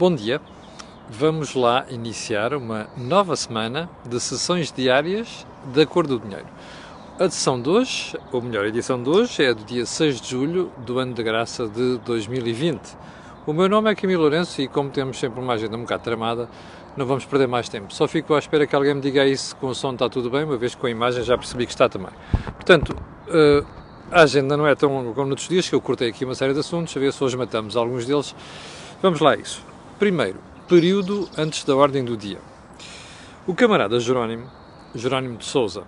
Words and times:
Bom 0.00 0.14
dia. 0.14 0.40
Vamos 1.10 1.54
lá 1.54 1.84
iniciar 1.90 2.54
uma 2.54 2.88
nova 2.96 3.36
semana 3.36 3.86
de 4.08 4.18
sessões 4.18 4.72
diárias 4.72 5.46
da 5.74 5.84
Cor 5.84 6.06
do 6.06 6.18
Dinheiro. 6.18 6.46
A 7.18 7.28
sessão 7.28 7.60
de 7.60 7.68
hoje, 7.68 8.16
ou 8.32 8.40
melhor, 8.40 8.64
a 8.64 8.68
edição 8.68 9.02
de 9.02 9.10
hoje, 9.10 9.44
é 9.44 9.52
do 9.52 9.62
dia 9.62 9.84
6 9.84 10.22
de 10.22 10.30
julho 10.30 10.72
do 10.78 10.98
ano 10.98 11.12
de 11.12 11.22
graça 11.22 11.68
de 11.68 11.98
2020. 11.98 12.80
O 13.46 13.52
meu 13.52 13.68
nome 13.68 13.90
é 13.90 13.94
Camilo 13.94 14.22
Lourenço 14.22 14.62
e, 14.62 14.68
como 14.68 14.88
temos 14.88 15.18
sempre 15.18 15.38
uma 15.38 15.52
agenda 15.52 15.76
um 15.76 15.82
bocado 15.82 16.02
tramada, 16.02 16.48
não 16.96 17.04
vamos 17.04 17.26
perder 17.26 17.46
mais 17.46 17.68
tempo. 17.68 17.92
Só 17.92 18.08
fico 18.08 18.32
à 18.32 18.38
espera 18.38 18.66
que 18.66 18.74
alguém 18.74 18.94
me 18.94 19.02
diga 19.02 19.26
isso 19.26 19.54
com 19.56 19.66
o 19.66 19.74
som 19.74 19.92
está 19.92 20.08
tudo 20.08 20.30
bem, 20.30 20.44
uma 20.44 20.56
vez 20.56 20.74
que 20.74 20.80
com 20.80 20.86
a 20.86 20.90
imagem 20.90 21.22
já 21.24 21.36
percebi 21.36 21.66
que 21.66 21.72
está 21.72 21.90
também. 21.90 22.12
Portanto, 22.54 22.96
uh, 23.28 23.66
a 24.10 24.22
agenda 24.22 24.56
não 24.56 24.66
é 24.66 24.74
tão 24.74 24.94
longa 24.94 25.12
como 25.12 25.26
noutros 25.26 25.46
dias, 25.46 25.68
que 25.68 25.74
eu 25.74 25.80
cortei 25.82 26.08
aqui 26.08 26.24
uma 26.24 26.34
série 26.34 26.54
de 26.54 26.60
assuntos, 26.60 26.96
a 26.96 27.00
ver 27.00 27.12
se 27.12 27.22
hoje 27.22 27.36
matamos 27.36 27.76
alguns 27.76 28.06
deles. 28.06 28.34
Vamos 29.02 29.20
lá 29.20 29.32
a 29.32 29.36
isso. 29.36 29.68
Primeiro, 30.00 30.38
período 30.66 31.28
antes 31.36 31.62
da 31.62 31.76
ordem 31.76 32.02
do 32.02 32.16
dia. 32.16 32.38
O 33.46 33.54
camarada 33.54 34.00
Jerónimo, 34.00 34.50
Jerónimo 34.94 35.36
de 35.36 35.44
Souza, 35.44 35.84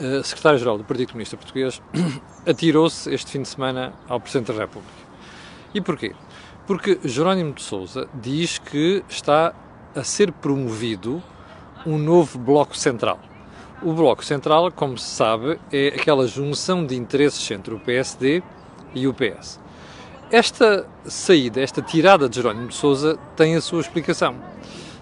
eh, 0.00 0.20
secretário-geral 0.24 0.76
do 0.76 0.82
Partido 0.82 1.12
Comunista 1.12 1.36
Português, 1.36 1.80
atirou-se 2.44 3.08
este 3.14 3.30
fim 3.30 3.42
de 3.42 3.46
semana 3.46 3.92
ao 4.08 4.18
Presidente 4.18 4.52
da 4.52 4.62
República. 4.62 4.92
E 5.72 5.80
porquê? 5.80 6.12
Porque 6.66 6.98
Jerónimo 7.04 7.52
de 7.52 7.62
Souza 7.62 8.08
diz 8.12 8.58
que 8.58 9.04
está 9.08 9.54
a 9.94 10.02
ser 10.02 10.32
promovido 10.32 11.22
um 11.86 11.98
novo 11.98 12.36
Bloco 12.36 12.76
Central. 12.76 13.20
O 13.80 13.92
Bloco 13.92 14.24
Central, 14.24 14.72
como 14.72 14.98
se 14.98 15.08
sabe, 15.08 15.60
é 15.70 15.86
aquela 15.90 16.26
junção 16.26 16.84
de 16.84 16.96
interesses 16.96 17.48
entre 17.52 17.72
o 17.72 17.78
PSD 17.78 18.42
e 18.92 19.06
o 19.06 19.14
PS. 19.14 19.60
Esta 20.30 20.84
saída, 21.06 21.58
esta 21.62 21.80
tirada 21.80 22.28
de 22.28 22.36
Jerónimo 22.36 22.68
de 22.68 22.74
Souza 22.74 23.18
tem 23.34 23.56
a 23.56 23.62
sua 23.62 23.80
explicação. 23.80 24.34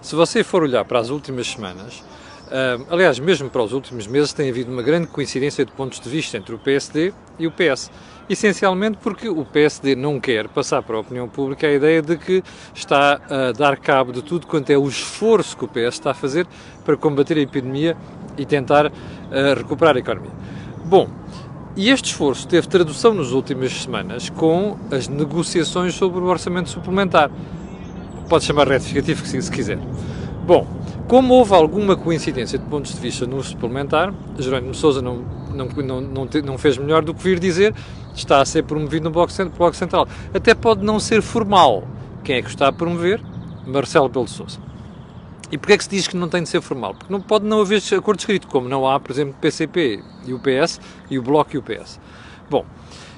Se 0.00 0.14
você 0.14 0.44
for 0.44 0.62
olhar 0.62 0.84
para 0.84 1.00
as 1.00 1.10
últimas 1.10 1.48
semanas, 1.48 1.98
uh, 2.46 2.86
aliás, 2.88 3.18
mesmo 3.18 3.50
para 3.50 3.60
os 3.60 3.72
últimos 3.72 4.06
meses, 4.06 4.32
tem 4.32 4.48
havido 4.48 4.70
uma 4.70 4.82
grande 4.82 5.08
coincidência 5.08 5.64
de 5.64 5.72
pontos 5.72 5.98
de 5.98 6.08
vista 6.08 6.36
entre 6.36 6.54
o 6.54 6.58
PSD 6.60 7.12
e 7.40 7.46
o 7.48 7.50
PS. 7.50 7.90
Essencialmente 8.30 8.98
porque 9.02 9.28
o 9.28 9.44
PSD 9.44 9.96
não 9.96 10.20
quer 10.20 10.46
passar 10.46 10.80
para 10.84 10.96
a 10.96 11.00
opinião 11.00 11.28
pública 11.28 11.66
a 11.66 11.72
ideia 11.72 12.00
de 12.00 12.16
que 12.16 12.40
está 12.72 13.20
a 13.28 13.50
dar 13.50 13.78
cabo 13.78 14.12
de 14.12 14.22
tudo 14.22 14.46
quanto 14.46 14.70
é 14.70 14.78
o 14.78 14.86
esforço 14.86 15.56
que 15.56 15.64
o 15.64 15.68
PS 15.68 15.94
está 15.94 16.12
a 16.12 16.14
fazer 16.14 16.46
para 16.84 16.96
combater 16.96 17.36
a 17.36 17.40
epidemia 17.40 17.96
e 18.38 18.46
tentar 18.46 18.86
uh, 18.86 18.92
recuperar 19.56 19.96
a 19.96 19.98
economia. 19.98 20.30
Bom, 20.84 21.10
e 21.76 21.90
este 21.90 22.06
esforço 22.06 22.48
teve 22.48 22.66
tradução 22.66 23.12
nas 23.12 23.32
últimas 23.32 23.70
semanas 23.82 24.30
com 24.30 24.78
as 24.90 25.08
negociações 25.08 25.94
sobre 25.94 26.20
o 26.20 26.24
orçamento 26.24 26.70
suplementar. 26.70 27.30
Pode 28.28 28.44
chamar 28.44 28.66
retificativo 28.66 29.24
se 29.26 29.50
quiser. 29.52 29.78
Bom, 30.46 30.66
como 31.06 31.34
houve 31.34 31.54
alguma 31.54 31.94
coincidência 31.94 32.58
de 32.58 32.64
pontos 32.64 32.94
de 32.94 33.00
vista 33.00 33.26
no 33.26 33.42
suplementar, 33.42 34.12
Jerónimo 34.38 34.74
Sousa 34.74 35.02
não, 35.02 35.22
não, 35.54 35.66
não, 35.66 36.00
não, 36.00 36.28
não 36.44 36.58
fez 36.58 36.78
melhor 36.78 37.04
do 37.04 37.12
que 37.12 37.22
vir 37.22 37.38
dizer 37.38 37.74
está 38.14 38.40
a 38.40 38.44
ser 38.44 38.64
promovido 38.64 39.04
no 39.04 39.10
Bloco, 39.10 39.32
Central. 39.74 40.08
Até 40.32 40.54
pode 40.54 40.82
não 40.82 40.98
ser 40.98 41.20
formal. 41.20 41.86
Quem 42.24 42.36
é 42.36 42.42
que 42.42 42.48
está 42.48 42.68
a 42.68 42.72
promover? 42.72 43.20
Marcelo 43.66 44.08
Belo 44.08 44.24
de 44.24 44.30
Sousa. 44.30 44.65
E 45.50 45.56
porquê 45.56 45.74
é 45.74 45.78
que 45.78 45.84
se 45.84 45.90
diz 45.90 46.08
que 46.08 46.16
não 46.16 46.28
tem 46.28 46.42
de 46.42 46.48
ser 46.48 46.60
formal? 46.60 46.94
Porque 46.94 47.12
não 47.12 47.20
pode 47.20 47.44
não 47.44 47.60
haver 47.60 47.80
acordo 47.96 48.18
escrito, 48.18 48.48
como 48.48 48.68
não 48.68 48.88
há, 48.88 48.98
por 48.98 49.12
exemplo, 49.12 49.34
PCP 49.40 50.02
e 50.26 50.32
o 50.32 50.40
PS 50.40 50.80
e 51.10 51.18
o 51.18 51.22
Bloco 51.22 51.54
e 51.54 51.58
o 51.58 51.62
PS. 51.62 52.00
Bom, 52.50 52.64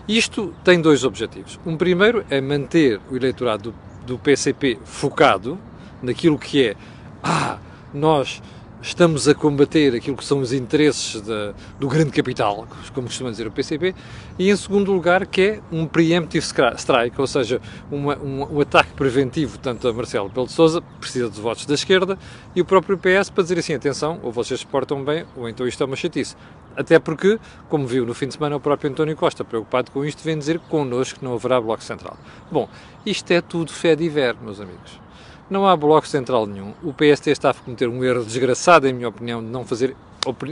isto 0.07 0.55
tem 0.65 0.81
dois 0.81 1.05
objetivos. 1.05 1.59
Um 1.65 1.77
primeiro 1.77 2.25
é 2.31 2.41
manter 2.41 3.01
o 3.11 3.17
eleitorado 3.17 3.71
do, 3.71 4.07
do 4.07 4.19
PCP 4.19 4.79
focado 4.85 5.59
naquilo 6.03 6.39
que 6.39 6.69
é 6.69 6.77
ah, 7.23 7.59
nós 7.93 8.43
estamos 8.81 9.29
a 9.29 9.35
combater 9.35 9.95
aquilo 9.95 10.17
que 10.17 10.25
são 10.25 10.41
os 10.41 10.53
interesses 10.53 11.21
de, 11.21 11.55
do 11.79 11.89
grande 11.89 12.11
capital, 12.11 12.67
como 12.95 13.07
costuma 13.07 13.31
dizer 13.31 13.47
o 13.47 13.51
PCP, 13.51 13.95
e 14.39 14.51
em 14.51 14.57
segundo 14.57 14.93
lugar 14.93 15.27
que 15.27 15.41
é 15.41 15.61
um 15.73 15.87
preemptive 15.87 16.45
strike, 16.77 17.21
ou 17.21 17.27
seja, 17.27 17.61
uma, 17.91 18.17
um, 18.19 18.57
um, 18.57 18.61
ataque 18.61 18.93
preventivo 18.93 19.59
tanto 19.59 19.89
a 19.89 19.93
Marcelo 19.93 20.31
Pelo 20.31 20.47
de 20.47 20.53
Sousa, 20.53 20.81
precisa 21.01 21.29
dos 21.29 21.39
votos 21.39 21.67
da 21.67 21.75
esquerda, 21.75 22.19
e 22.55 22.61
o 22.61 22.65
próprio 22.65 22.99
PS 22.99 23.31
para 23.31 23.43
dizer 23.43 23.59
assim, 23.59 23.75
atenção, 23.75 24.21
ou 24.23 24.31
vocês 24.31 24.61
se 24.61 24.67
portam 24.67 25.05
bem, 25.05 25.25
ou 25.37 25.49
então 25.49 25.67
isto 25.67 25.83
é 25.83 25.87
uma 25.87 25.97
chatice. 25.97 26.37
Até 26.77 26.99
porque, 27.01 27.41
como 27.69 27.87
viu 27.87 28.07
no 28.07 28.15
fim 28.15 28.29
de 28.29 28.35
semana 28.35 28.55
o 28.55 28.61
próprio 28.61 28.91
António 28.91 29.17
Costa, 29.17 29.45
preocupado 29.45 29.91
com 29.91 30.05
isto, 30.05 30.23
vem 30.23 30.39
dizer 30.39 30.61
connosco 30.61 31.19
que 31.19 31.25
não 31.25 31.35
haverá 31.35 31.61
Bloco 31.61 31.83
Central. 31.83 32.17
Bom, 32.53 32.69
isto 33.05 33.31
é 33.33 33.41
tudo 33.41 33.73
fé 33.73 33.97
de 33.97 34.09
ver, 34.09 34.37
meus 34.41 34.61
amigos. 34.61 35.08
Não 35.51 35.67
há 35.67 35.75
bloco 35.75 36.07
central 36.07 36.47
nenhum. 36.47 36.75
O 36.83 36.93
PST 36.93 37.31
está 37.31 37.51
a 37.51 37.55
cometer 37.55 37.89
um 37.89 38.05
erro 38.05 38.23
desgraçado, 38.23 38.87
em 38.87 38.93
minha 38.93 39.09
opinião, 39.09 39.43
de 39.43 39.49
não 39.49 39.65
fazer 39.65 39.97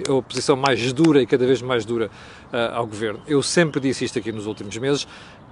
a 0.08 0.12
oposição 0.12 0.56
mais 0.56 0.92
dura 0.92 1.20
e 1.20 1.26
cada 1.26 1.44
vez 1.44 1.60
mais 1.60 1.84
dura 1.84 2.10
uh, 2.52 2.74
ao 2.74 2.86
governo. 2.86 3.20
Eu 3.26 3.42
sempre 3.42 3.78
disse 3.78 4.06
isto 4.06 4.18
aqui 4.18 4.32
nos 4.32 4.46
últimos 4.46 4.76
meses. 4.78 5.06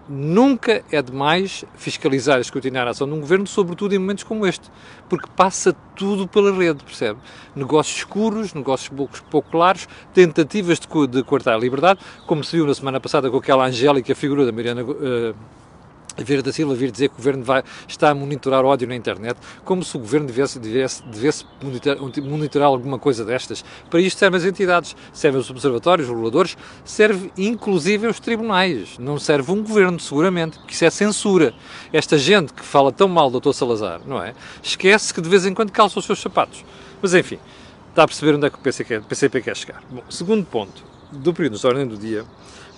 Nunca 0.09 0.83
é 0.91 1.01
demais 1.03 1.65
fiscalizar 1.77 2.39
e 2.39 2.41
escrutinar 2.41 2.87
a 2.87 2.91
ação 2.91 3.07
de 3.07 3.15
um 3.15 3.21
governo, 3.21 3.47
sobretudo 3.47 3.95
em 3.95 3.99
momentos 3.99 4.25
como 4.25 4.47
este, 4.47 4.71
porque 5.09 5.29
passa 5.35 5.75
tudo 5.97 6.29
pela 6.29 6.53
rede, 6.55 6.85
percebe? 6.85 7.19
Negócios 7.57 7.99
escuros, 7.99 8.53
negócios 8.53 8.91
pouco, 8.91 9.23
pouco 9.31 9.51
claros, 9.51 9.89
tentativas 10.13 10.79
de, 10.79 11.07
de 11.07 11.23
cortar 11.23 11.55
a 11.55 11.59
liberdade, 11.59 12.01
como 12.27 12.45
se 12.45 12.57
viu 12.57 12.67
na 12.67 12.75
semana 12.75 13.01
passada 13.01 13.31
com 13.31 13.39
aquela 13.39 13.67
angélica 13.67 14.15
figura 14.15 14.45
da 14.45 14.53
Mariana. 14.53 14.85
Uh, 14.85 15.35
Vera 16.23 16.43
da 16.43 16.53
Silva 16.53 16.75
vir 16.75 16.91
dizer 16.91 17.09
que 17.09 17.15
o 17.15 17.17
governo 17.17 17.43
vai, 17.43 17.63
está 17.89 18.11
a 18.11 18.15
monitorar 18.15 18.65
ódio 18.65 18.87
na 18.87 18.95
internet, 18.95 19.37
como 19.65 19.83
se 19.83 19.97
o 19.97 20.01
governo 20.01 20.27
devesse, 20.27 20.59
devesse, 20.59 21.03
devesse 21.05 21.45
monitorar, 21.63 21.99
monitorar, 22.23 22.69
alguma 22.69 22.99
coisa 22.99 23.25
destas. 23.25 23.65
Para 23.91 24.01
isto 24.01 24.19
servem 24.19 24.39
as 24.39 24.45
entidades, 24.45 24.95
servem 25.13 25.41
os 25.41 25.51
observatórios, 25.51 26.09
os 26.09 26.15
reguladores, 26.15 26.57
serve 26.85 27.33
inclusive 27.37 28.07
os 28.07 28.21
tribunais. 28.21 28.99
Não 28.99 29.19
serve 29.19 29.51
um 29.51 29.63
governo, 29.63 29.99
seguramente, 29.99 30.59
porque 30.59 30.75
isso 30.75 30.85
é 30.85 30.91
censura. 30.91 31.55
Esta 31.93 32.17
gente 32.17 32.53
que 32.53 32.65
fala 32.65 32.93
tão 32.93 33.09
mal 33.09 33.31
do 33.31 33.41
Dr. 33.41 33.53
Salazar, 33.53 34.01
não 34.07 34.23
é? 34.23 34.35
Esquece 34.63 35.13
que 35.13 35.21
de 35.21 35.29
vez 35.29 35.45
em 35.45 35.55
quando 35.55 35.73
calça 35.73 35.99
os 35.99 36.05
seus 36.05 36.21
sapatos. 36.21 36.65
Mas 37.03 37.13
enfim, 37.15 37.39
está 37.91 38.05
a 38.05 38.07
perceber 38.07 38.35
onde 38.35 38.47
é 38.47 38.51
que 38.51 38.57
o 38.57 38.61
PCP, 38.61 39.41
quer 39.41 39.57
chegar. 39.57 39.83
Bom, 39.91 40.03
segundo 40.09 40.45
ponto 40.45 40.83
do 41.13 41.33
período 41.33 41.59
de 41.59 41.67
ordem 41.67 41.87
do 41.87 41.97
dia, 41.97 42.25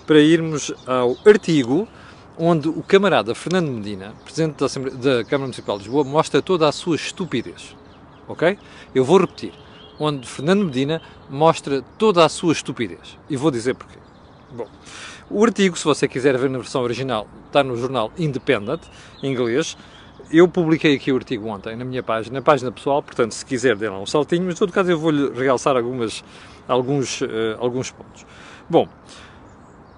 para 0.05 0.19
irmos 0.19 0.71
ao 0.85 1.17
artigo 1.25 1.87
onde 2.37 2.69
o 2.69 2.83
camarada 2.83 3.33
Fernando 3.33 3.69
Medina, 3.69 4.13
presidente 4.23 4.57
da, 4.59 4.67
da, 5.17 5.23
Câmara 5.23 5.47
Municipal 5.47 5.77
de 5.77 5.85
Lisboa, 5.85 6.03
mostra 6.03 6.41
toda 6.41 6.67
a 6.67 6.71
sua 6.71 6.95
estupidez. 6.95 7.75
Ok? 8.27 8.57
Eu 8.93 9.03
vou 9.03 9.19
repetir. 9.19 9.53
Onde 9.99 10.27
Fernando 10.27 10.65
Medina 10.65 11.01
mostra 11.29 11.81
toda 11.97 12.23
a 12.23 12.29
sua 12.29 12.53
estupidez. 12.53 13.17
E 13.29 13.35
vou 13.35 13.49
dizer 13.49 13.73
porquê. 13.73 13.97
Bom, 14.51 14.67
o 15.29 15.43
artigo, 15.43 15.77
se 15.77 15.83
você 15.83 16.07
quiser 16.07 16.37
ver 16.37 16.49
na 16.49 16.59
versão 16.59 16.83
original, 16.83 17.27
está 17.47 17.63
no 17.63 17.75
jornal 17.75 18.11
Independent, 18.17 18.81
em 19.23 19.31
inglês. 19.31 19.75
Eu 20.31 20.47
publiquei 20.47 20.95
aqui 20.95 21.11
o 21.11 21.15
artigo 21.15 21.47
ontem 21.47 21.75
na 21.75 21.85
minha 21.85 22.03
página, 22.03 22.35
na 22.35 22.41
página 22.41 22.71
pessoal, 22.71 23.01
portanto, 23.01 23.31
se 23.31 23.45
quiser, 23.45 23.75
dê 23.75 23.89
lá 23.89 23.99
um 23.99 24.05
saltinho, 24.05 24.43
mas, 24.43 24.55
em 24.55 24.57
todo 24.57 24.73
caso, 24.73 24.91
eu 24.91 24.99
vou-lhe 24.99 25.31
realçar 25.31 25.75
algumas, 25.75 26.23
alguns, 26.67 27.21
uh, 27.21 27.27
alguns 27.59 27.91
pontos. 27.91 28.25
Bom, 28.69 28.87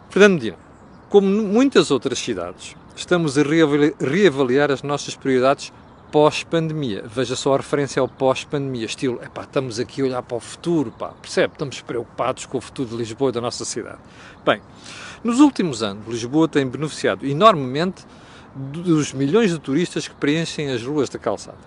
Fernando 0.10 0.34
Medina 0.34 0.69
como 1.10 1.28
muitas 1.28 1.90
outras 1.90 2.20
cidades, 2.20 2.76
estamos 2.96 3.38
a 3.38 3.42
reavaliar 3.44 4.72
as 4.72 4.84
nossas 4.84 5.16
prioridades 5.16 5.74
pós-pandemia. 6.12 7.04
Veja 7.08 7.36
só 7.36 7.56
a 7.56 7.58
referência 7.58 8.00
ao 8.00 8.08
pós-pandemia, 8.08 8.86
estilo, 8.86 9.20
epá, 9.24 9.42
estamos 9.42 9.80
aqui 9.80 10.02
a 10.02 10.06
olhar 10.06 10.22
para 10.22 10.38
o 10.38 10.40
futuro, 10.40 10.92
pá, 10.92 11.10
percebe? 11.22 11.54
Estamos 11.54 11.82
preocupados 11.82 12.46
com 12.46 12.60
o 12.60 12.62
futuro 12.62 12.90
de 12.90 12.96
Lisboa 12.96 13.30
e 13.30 13.34
da 13.34 13.42
nossa 13.42 13.66
cidade. 13.66 13.98
Bem, 14.46 14.62
nos 15.24 15.40
últimos 15.40 15.82
anos, 15.82 16.08
Lisboa 16.08 16.48
tem 16.48 16.68
beneficiado 16.68 17.26
enormemente 17.26 18.06
dos 18.56 19.14
milhões 19.14 19.52
de 19.52 19.60
turistas 19.60 20.08
que 20.08 20.16
preenchem 20.16 20.72
as 20.72 20.84
ruas 20.84 21.10
da 21.10 21.20
calçada. 21.20 21.58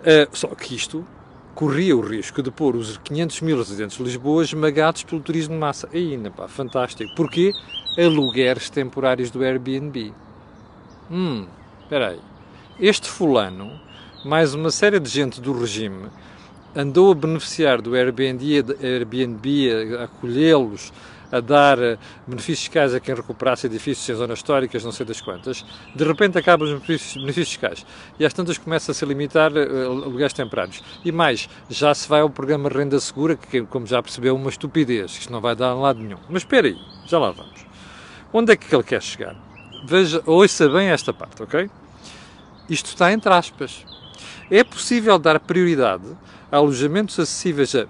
Uh, 0.00 0.36
só 0.36 0.48
que 0.48 0.74
isto 0.74 1.06
corria 1.54 1.96
o 1.96 2.00
risco 2.00 2.42
de 2.42 2.50
pôr 2.50 2.74
os 2.74 2.96
500 2.98 3.40
mil 3.42 3.56
residentes 3.58 3.96
de 3.96 4.02
Lisboa 4.02 4.42
esmagados 4.42 5.04
pelo 5.04 5.20
turismo 5.20 5.54
de 5.54 5.60
massa. 5.60 5.88
Ainda, 5.92 6.30
pá, 6.30 6.48
fantástico. 6.48 7.14
Porquê? 7.14 7.52
Alugueres 7.98 8.70
temporários 8.70 9.30
do 9.30 9.42
Airbnb. 9.42 10.14
Hum, 11.10 11.46
espera 11.82 12.08
aí. 12.08 12.20
Este 12.80 13.08
fulano, 13.08 13.78
mais 14.24 14.54
uma 14.54 14.70
série 14.70 14.98
de 14.98 15.10
gente 15.10 15.42
do 15.42 15.52
regime, 15.52 16.06
andou 16.74 17.12
a 17.12 17.14
beneficiar 17.14 17.82
do 17.82 17.94
Airbnb, 17.94 18.64
Airbnb 18.82 19.96
a 19.98 20.04
acolhê-los, 20.04 20.90
a 21.30 21.40
dar 21.40 21.78
eh, 21.78 21.98
benefícios 22.26 22.60
fiscais 22.60 22.94
a 22.94 23.00
quem 23.00 23.14
recuperasse 23.14 23.66
edifícios 23.66 24.08
em 24.08 24.14
zonas 24.14 24.38
históricas, 24.38 24.84
não 24.84 24.92
sei 24.92 25.04
das 25.04 25.20
quantas, 25.20 25.64
de 25.94 26.04
repente 26.04 26.38
acabam 26.38 26.66
os 26.66 26.72
benefícios, 26.72 27.34
fiscais. 27.34 27.86
E 28.18 28.24
às 28.24 28.32
tantas 28.32 28.56
começa-se 28.56 29.04
a 29.04 29.08
limitar 29.08 29.52
uh, 29.52 30.04
aluguéis 30.04 30.32
temporários. 30.32 30.82
E 31.04 31.12
mais, 31.12 31.48
já 31.68 31.94
se 31.94 32.08
vai 32.08 32.20
ao 32.20 32.30
programa 32.30 32.68
Renda 32.68 32.98
Segura, 33.00 33.36
que, 33.36 33.62
como 33.62 33.86
já 33.86 34.02
percebeu, 34.02 34.34
é 34.34 34.38
uma 34.38 34.50
estupidez, 34.50 35.12
que 35.12 35.20
isto 35.20 35.32
não 35.32 35.42
vai 35.42 35.54
dar 35.54 35.68
a 35.68 35.74
lado 35.74 36.00
nenhum. 36.00 36.18
Mas 36.28 36.42
espera 36.42 36.68
aí, 36.68 36.76
já 37.06 37.18
lá 37.18 37.30
vamos. 37.30 37.61
Onde 38.32 38.52
é 38.52 38.56
que 38.56 38.74
ele 38.74 38.82
quer 38.82 39.02
chegar? 39.02 39.36
Veja, 39.84 40.22
ouça 40.26 40.68
bem 40.68 40.88
esta 40.88 41.12
parte, 41.12 41.42
ok? 41.42 41.68
isto 42.68 42.86
está 42.86 43.12
entre 43.12 43.32
aspas. 43.32 43.84
É 44.50 44.64
possível 44.64 45.18
dar 45.18 45.38
prioridade 45.40 46.04
a 46.50 46.56
alojamentos 46.56 47.18
acessíveis 47.18 47.74
a 47.74 47.86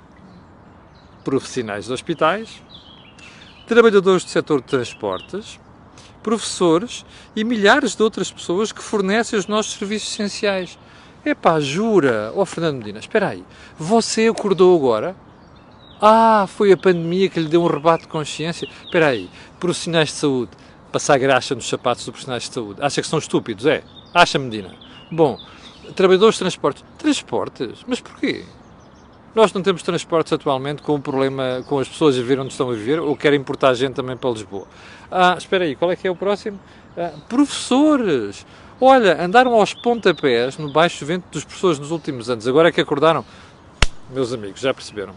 profissionais 1.24 1.86
de 1.86 1.92
hospitais, 1.92 2.62
trabalhadores 3.66 4.24
do 4.24 4.30
setor 4.30 4.60
de 4.60 4.66
transportes, 4.66 5.60
professores 6.22 7.04
e 7.34 7.44
milhares 7.44 7.94
de 7.94 8.02
outras 8.02 8.30
pessoas 8.30 8.72
que 8.72 8.82
fornecem 8.82 9.38
os 9.38 9.46
nossos 9.46 9.74
serviços 9.74 10.12
essenciais. 10.12 10.78
Epá, 11.24 11.60
jura? 11.60 12.32
Ó 12.34 12.42
oh, 12.42 12.46
Fernando 12.46 12.78
Medina, 12.78 12.98
espera 12.98 13.28
aí. 13.28 13.44
Você 13.78 14.26
acordou 14.26 14.76
agora? 14.76 15.14
Ah, 16.04 16.46
foi 16.48 16.72
a 16.72 16.76
pandemia 16.76 17.28
que 17.28 17.38
lhe 17.38 17.46
deu 17.46 17.62
um 17.62 17.68
rebate 17.68 18.02
de 18.02 18.08
consciência? 18.08 18.68
Espera 18.84 19.06
aí. 19.06 19.30
Profissionais 19.60 20.08
de 20.08 20.14
saúde. 20.16 20.50
Passar 20.90 21.16
graxa 21.16 21.54
nos 21.54 21.68
sapatos 21.68 22.04
dos 22.04 22.10
profissionais 22.10 22.42
de 22.42 22.52
saúde. 22.52 22.82
Acha 22.82 23.00
que 23.00 23.06
são 23.06 23.20
estúpidos? 23.20 23.66
É. 23.66 23.84
Acha, 24.12 24.36
Medina. 24.36 24.74
Bom, 25.12 25.38
trabalhadores 25.94 26.34
de 26.34 26.40
transportes. 26.40 26.84
Transportes? 26.98 27.84
Mas 27.86 28.00
porquê? 28.00 28.44
Nós 29.32 29.52
não 29.52 29.62
temos 29.62 29.80
transportes 29.84 30.32
atualmente 30.32 30.82
com 30.82 30.96
o 30.96 31.00
problema 31.00 31.64
com 31.68 31.78
as 31.78 31.88
pessoas 31.88 32.16
a 32.16 32.18
viver 32.18 32.40
onde 32.40 32.50
estão 32.50 32.68
a 32.68 32.74
viver 32.74 32.98
ou 32.98 33.16
querem 33.16 33.38
importar 33.38 33.72
gente 33.74 33.94
também 33.94 34.16
para 34.16 34.30
Lisboa. 34.30 34.66
Ah, 35.08 35.36
espera 35.38 35.62
aí, 35.62 35.76
qual 35.76 35.92
é 35.92 35.94
que 35.94 36.08
é 36.08 36.10
o 36.10 36.16
próximo? 36.16 36.58
Ah, 36.96 37.12
professores! 37.28 38.44
Olha, 38.80 39.24
andaram 39.24 39.54
aos 39.54 39.72
pontapés 39.72 40.58
no 40.58 40.72
baixo 40.72 41.06
vento 41.06 41.26
dos 41.30 41.44
professores 41.44 41.78
nos 41.78 41.92
últimos 41.92 42.28
anos. 42.28 42.48
Agora 42.48 42.70
é 42.70 42.72
que 42.72 42.80
acordaram. 42.80 43.24
Meus 44.10 44.32
amigos, 44.32 44.60
já 44.60 44.74
perceberam. 44.74 45.14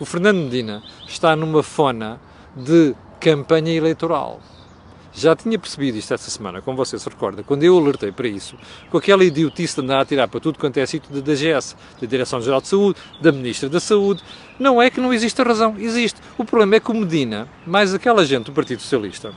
O 0.00 0.06
Fernando 0.06 0.38
Medina 0.38 0.82
está 1.06 1.36
numa 1.36 1.62
fona 1.62 2.18
de 2.56 2.94
campanha 3.20 3.70
eleitoral. 3.70 4.40
Já 5.12 5.36
tinha 5.36 5.58
percebido 5.58 5.98
isto 5.98 6.14
esta 6.14 6.30
semana, 6.30 6.62
como 6.62 6.74
você 6.74 6.98
se 6.98 7.06
recorda, 7.06 7.42
quando 7.42 7.64
eu 7.64 7.76
alertei 7.76 8.10
para 8.10 8.26
isso, 8.26 8.56
com 8.90 8.96
aquela 8.96 9.22
idiotice 9.22 9.74
de 9.74 9.82
andar 9.82 10.00
a 10.00 10.04
tirar 10.06 10.26
para 10.26 10.40
tudo 10.40 10.58
quanto 10.58 10.78
é 10.78 10.86
sítio 10.86 11.12
da 11.12 11.20
DGS, 11.20 11.76
da 12.00 12.06
Direção-Geral 12.06 12.62
de 12.62 12.68
Saúde, 12.68 12.98
da 13.20 13.30
Ministra 13.30 13.68
da 13.68 13.78
Saúde. 13.78 14.22
Não 14.58 14.80
é 14.80 14.88
que 14.88 15.00
não 15.00 15.12
existe 15.12 15.38
a 15.42 15.44
razão, 15.44 15.74
existe. 15.78 16.18
O 16.38 16.46
problema 16.46 16.76
é 16.76 16.80
que 16.80 16.90
o 16.90 16.94
Medina, 16.94 17.46
mais 17.66 17.92
aquela 17.92 18.24
gente 18.24 18.46
do 18.46 18.52
Partido 18.52 18.80
Socialista, 18.80 19.34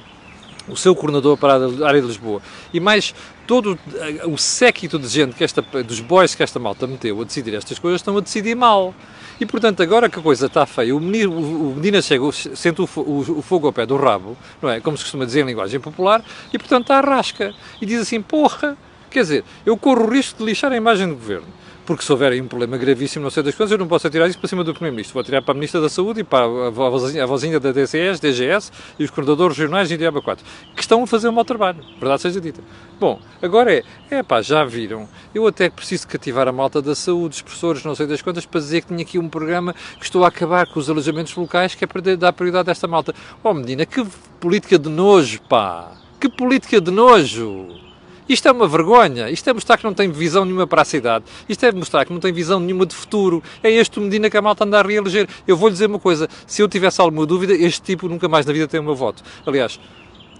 o 0.65 0.77
seu 0.77 0.95
coordenador 0.95 1.35
para 1.35 1.55
a 1.55 1.87
área 1.87 1.99
de 1.99 2.07
Lisboa 2.07 2.41
e 2.73 2.79
mais 2.79 3.13
todo 3.45 3.77
eh, 3.95 4.25
o 4.25 4.37
séquito 4.37 4.97
de 4.97 5.07
gente 5.07 5.35
que 5.35 5.43
esta, 5.43 5.61
dos 5.61 5.99
boys 5.99 6.35
que 6.35 6.43
esta 6.43 6.59
malta 6.59 6.87
meteu 6.87 7.19
a 7.21 7.23
decidir 7.23 7.53
estas 7.55 7.79
coisas 7.79 8.01
estão 8.01 8.17
a 8.17 8.21
decidir 8.21 8.55
mal. 8.55 8.93
E 9.39 9.45
portanto, 9.45 9.81
agora 9.81 10.09
que 10.09 10.19
a 10.19 10.21
coisa 10.21 10.45
está 10.45 10.65
feia, 10.65 10.95
o, 10.95 10.99
menino, 10.99 11.31
o 11.33 11.75
Medina 11.75 12.01
chega, 12.01 12.23
sente 12.31 12.81
o, 12.81 12.89
o, 12.95 13.39
o, 13.39 13.41
fogo 13.41 13.67
ao 13.67 13.73
pé 13.73 13.85
do 13.85 13.97
rabo, 13.97 14.37
não 14.61 14.69
é? 14.69 14.79
Como 14.79 14.95
se 14.95 15.03
costuma 15.03 15.25
dizer 15.25 15.41
em 15.41 15.45
linguagem 15.45 15.79
popular, 15.79 16.23
e 16.53 16.57
portanto 16.57 16.83
está 16.83 16.99
a 16.99 17.01
rasca. 17.01 17.53
E 17.81 17.85
diz 17.85 18.01
assim: 18.01 18.21
porra, 18.21 18.77
quer 19.09 19.21
dizer, 19.21 19.43
eu 19.65 19.75
corro 19.75 20.05
o 20.05 20.09
risco 20.09 20.39
de 20.39 20.45
lixar 20.45 20.71
a 20.71 20.77
imagem 20.77 21.07
do 21.07 21.15
governo 21.15 21.47
porque 21.85 22.03
se 22.03 22.11
houver 22.11 22.31
aí 22.31 22.41
um 22.41 22.47
problema 22.47 22.77
gravíssimo, 22.77 23.23
não 23.23 23.29
sei 23.29 23.43
das 23.43 23.55
coisas, 23.55 23.71
eu 23.71 23.77
não 23.77 23.87
posso 23.87 24.07
atirar 24.07 24.29
isso 24.29 24.39
para 24.39 24.47
cima 24.47 24.63
do 24.63 24.73
Primeiro-Ministro. 24.73 25.13
Vou 25.13 25.21
atirar 25.21 25.41
para 25.41 25.51
a 25.51 25.55
Ministra 25.55 25.81
da 25.81 25.89
Saúde 25.89 26.21
e 26.21 26.23
para 26.23 26.45
a 26.45 27.25
vozinha, 27.25 27.59
da 27.59 27.71
DCS, 27.71 28.19
DGS 28.19 28.71
e 28.97 29.03
os 29.03 29.09
coordenadores 29.09 29.57
regionais 29.57 29.91
e 29.91 29.97
Diaba 29.97 30.21
4, 30.21 30.45
que 30.75 30.81
estão 30.81 31.03
a 31.03 31.07
fazer 31.07 31.29
um 31.29 31.31
mau 31.31 31.45
trabalho, 31.45 31.83
verdade 31.99 32.21
seja 32.21 32.39
dita. 32.41 32.61
Bom, 32.99 33.19
agora 33.41 33.73
é, 33.73 33.83
é 34.09 34.23
pá, 34.23 34.41
já 34.41 34.63
viram, 34.63 35.07
eu 35.33 35.45
até 35.45 35.69
preciso 35.69 36.07
cativar 36.07 36.47
a 36.47 36.51
malta 36.51 36.81
da 36.81 36.95
saúde, 36.95 37.35
os 37.35 37.41
professores, 37.41 37.83
não 37.83 37.95
sei 37.95 38.07
das 38.07 38.21
quantas, 38.21 38.45
para 38.45 38.59
dizer 38.59 38.81
que 38.81 38.87
tinha 38.87 39.01
aqui 39.01 39.19
um 39.19 39.27
programa 39.27 39.73
que 39.99 40.05
estou 40.05 40.23
a 40.23 40.29
acabar 40.29 40.67
com 40.67 40.79
os 40.79 40.89
alojamentos 40.89 41.35
locais, 41.35 41.75
que 41.75 41.83
é 41.83 41.87
para 41.87 42.15
dar 42.15 42.33
prioridade 42.33 42.69
a 42.69 42.71
esta 42.71 42.87
malta. 42.87 43.13
Oh, 43.43 43.53
Medina, 43.53 43.85
que 43.85 44.05
política 44.39 44.79
de 44.79 44.89
nojo, 44.89 45.41
pá! 45.41 45.91
Que 46.19 46.29
política 46.29 46.79
de 46.79 46.91
nojo! 46.91 47.92
Isto 48.27 48.47
é 48.47 48.51
uma 48.51 48.67
vergonha. 48.67 49.29
Isto 49.29 49.49
é 49.49 49.53
mostrar 49.53 49.77
que 49.77 49.83
não 49.83 49.93
tem 49.93 50.09
visão 50.09 50.45
nenhuma 50.45 50.65
para 50.65 50.81
a 50.81 50.85
cidade. 50.85 51.25
Isto 51.47 51.65
é 51.65 51.71
mostrar 51.71 52.05
que 52.05 52.13
não 52.13 52.19
tem 52.19 52.31
visão 52.31 52.59
nenhuma 52.59 52.85
de 52.85 52.95
futuro. 52.95 53.43
É 53.61 53.69
este 53.69 53.99
o 53.99 54.01
Medina 54.01 54.29
que 54.29 54.37
a 54.37 54.41
malta 54.41 54.63
anda 54.63 54.79
a 54.79 54.81
reeleger. 54.81 55.27
Eu 55.47 55.57
vou 55.57 55.69
lhe 55.69 55.73
dizer 55.73 55.87
uma 55.87 55.99
coisa. 55.99 56.27
Se 56.47 56.61
eu 56.61 56.67
tivesse 56.67 57.01
alguma 57.01 57.25
dúvida, 57.25 57.53
este 57.53 57.81
tipo 57.81 58.07
nunca 58.07 58.27
mais 58.27 58.45
na 58.45 58.53
vida 58.53 58.67
tem 58.67 58.79
o 58.79 58.83
meu 58.83 58.95
voto. 58.95 59.23
Aliás, 59.45 59.79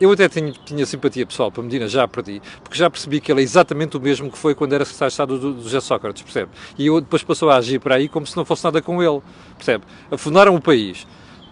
eu 0.02 0.12
até 0.12 0.28
tinha, 0.28 0.52
tinha, 0.66 0.86
simpatia 0.86 1.26
pessoal 1.26 1.52
para 1.52 1.64
Medina, 1.64 1.88
já 1.88 2.08
perdi, 2.08 2.42
porque 2.64 2.78
já 2.78 2.90
percebi 2.90 3.22
que 3.22 3.32
ele 3.32 3.42
é 3.42 3.44
exatamente 3.44 3.96
o 3.96 4.02
mesmo 4.02 4.32
que 4.32 4.38
foi 4.38 4.56
quando 4.56 4.74
era 4.74 4.84
secretário 4.84 5.10
de 5.10 5.14
Estado 5.14 5.40
do, 5.40 5.54
do 5.54 5.64
José 5.64 5.80
Sócrates, 5.80 6.24
percebe? 6.24 6.52
E 6.78 6.88
eu 6.88 7.00
depois 7.00 7.24
passou 7.24 7.50
a 7.50 7.58
agir 7.58 7.80
para 7.80 7.96
aí 7.96 8.10
como 8.10 8.26
se 8.26 8.36
não 8.36 8.44
fosse 8.44 8.64
nada 8.64 8.82
com 8.82 9.02
ele, 9.02 9.22
percebe? 9.56 9.84
Afundaram 10.12 10.56
o 10.56 10.62
país, 10.62 11.06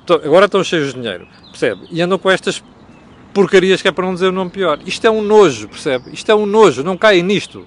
agora 0.09 0.45
estão 0.45 0.63
cheios 0.63 0.93
de 0.93 0.99
dinheiro, 0.99 1.27
percebe? 1.49 1.87
E 1.91 2.01
andam 2.01 2.17
com 2.17 2.29
estas 2.29 2.63
porcarias 3.33 3.81
que 3.81 3.87
é 3.87 3.91
para 3.91 4.05
não 4.05 4.13
dizer 4.13 4.27
o 4.27 4.31
nome 4.31 4.51
pior. 4.51 4.79
Isto 4.85 5.07
é 5.07 5.11
um 5.11 5.21
nojo, 5.21 5.67
percebe? 5.67 6.11
Isto 6.13 6.31
é 6.31 6.35
um 6.35 6.45
nojo, 6.45 6.83
não 6.83 6.97
caem 6.97 7.23
nisto. 7.23 7.65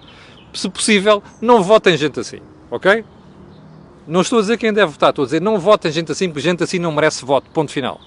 Se 0.52 0.68
possível, 0.68 1.22
não 1.40 1.62
votem 1.62 1.96
gente 1.96 2.20
assim, 2.20 2.40
ok? 2.70 3.04
Não 4.06 4.20
estou 4.20 4.38
a 4.38 4.42
dizer 4.42 4.58
quem 4.58 4.72
deve 4.72 4.92
votar, 4.92 5.10
estou 5.10 5.24
a 5.24 5.26
dizer 5.26 5.40
não 5.40 5.58
votem 5.58 5.90
gente 5.90 6.12
assim, 6.12 6.28
porque 6.28 6.40
gente 6.40 6.62
assim 6.62 6.78
não 6.78 6.92
merece 6.92 7.24
voto, 7.24 7.50
ponto 7.50 7.72
final. 7.72 8.00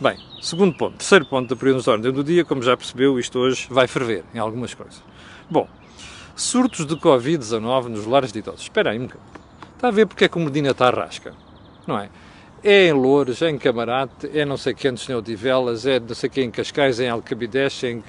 Bem, 0.00 0.16
segundo 0.40 0.76
ponto, 0.76 0.96
terceiro 0.96 1.24
ponto 1.26 1.54
da 1.54 1.92
ordem 1.92 2.12
do 2.12 2.22
dia, 2.22 2.44
como 2.44 2.62
já 2.62 2.76
percebeu, 2.76 3.18
isto 3.18 3.38
hoje 3.38 3.66
vai 3.68 3.88
ferver 3.88 4.22
em 4.32 4.38
algumas 4.38 4.74
coisas. 4.74 5.02
Bom, 5.50 5.66
surtos 6.36 6.86
de 6.86 6.94
Covid-19 6.94 7.86
nos 7.88 8.06
lares 8.06 8.30
de 8.30 8.38
idosos. 8.38 8.62
Espera 8.62 8.90
aí 8.90 8.98
um 8.98 9.06
bocadinho. 9.06 9.26
Está 9.74 9.88
a 9.88 9.90
ver 9.90 10.06
porque 10.06 10.24
é 10.24 10.28
que 10.28 10.36
o 10.36 10.40
Medina 10.40 10.70
está 10.70 10.88
a 10.88 10.90
rasca, 10.90 11.34
não 11.86 11.98
é? 11.98 12.08
É 12.62 12.88
em 12.88 12.92
Loures, 12.92 13.40
é 13.42 13.50
em 13.50 13.58
Camarate, 13.58 14.28
é 14.34 14.44
não 14.44 14.56
sei 14.56 14.74
quem 14.74 14.92
dos 14.92 15.06
Neodivelas, 15.06 15.86
é 15.86 16.00
não 16.00 16.14
sei 16.14 16.28
quem 16.28 16.44
em 16.44 16.50
Cascais, 16.50 16.98
é 16.98 17.04
em 17.04 17.08
Alcabidez, 17.08 17.82
é 17.84 17.90
em, 17.90 18.04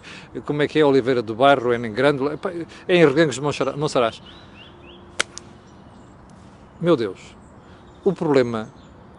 como 0.45 0.61
é 0.63 0.67
que 0.67 0.79
é 0.79 0.85
Oliveira 0.85 1.21
do 1.21 1.35
Bairro, 1.35 1.71
é 1.71 1.77
em 1.77 1.93
Grândola, 1.93 2.39
é 2.87 2.95
em 2.95 3.05
Regangos 3.05 3.35
de 3.35 3.41
Monsaraz. 3.41 4.21
Meu 6.81 6.95
Deus, 6.95 7.19
o 8.03 8.13
problema 8.13 8.69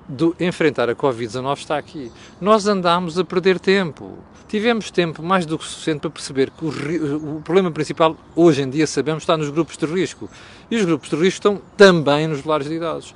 de 0.08 0.32
enfrentar 0.40 0.90
a 0.90 0.96
Covid-19 0.96 1.58
está 1.58 1.78
aqui. 1.78 2.10
Nós 2.40 2.66
andámos 2.66 3.18
a 3.18 3.24
perder 3.24 3.60
tempo. 3.60 4.18
Tivemos 4.48 4.90
tempo 4.90 5.22
mais 5.22 5.46
do 5.46 5.56
que 5.56 5.64
suficiente 5.64 6.00
para 6.00 6.10
perceber 6.10 6.50
que 6.50 6.64
o, 6.64 7.36
o, 7.36 7.42
problema 7.42 7.70
principal, 7.70 8.16
hoje 8.34 8.62
em 8.62 8.68
dia 8.68 8.84
sabemos, 8.86 9.22
está 9.22 9.36
nos 9.36 9.48
grupos 9.48 9.76
de 9.76 9.86
risco. 9.86 10.28
E 10.68 10.76
os 10.76 10.84
grupos 10.84 11.08
de 11.08 11.14
risco 11.14 11.36
estão 11.36 11.62
também 11.76 12.26
nos 12.26 12.42
lares 12.42 12.66
de 12.66 12.74
idosos. 12.74 13.14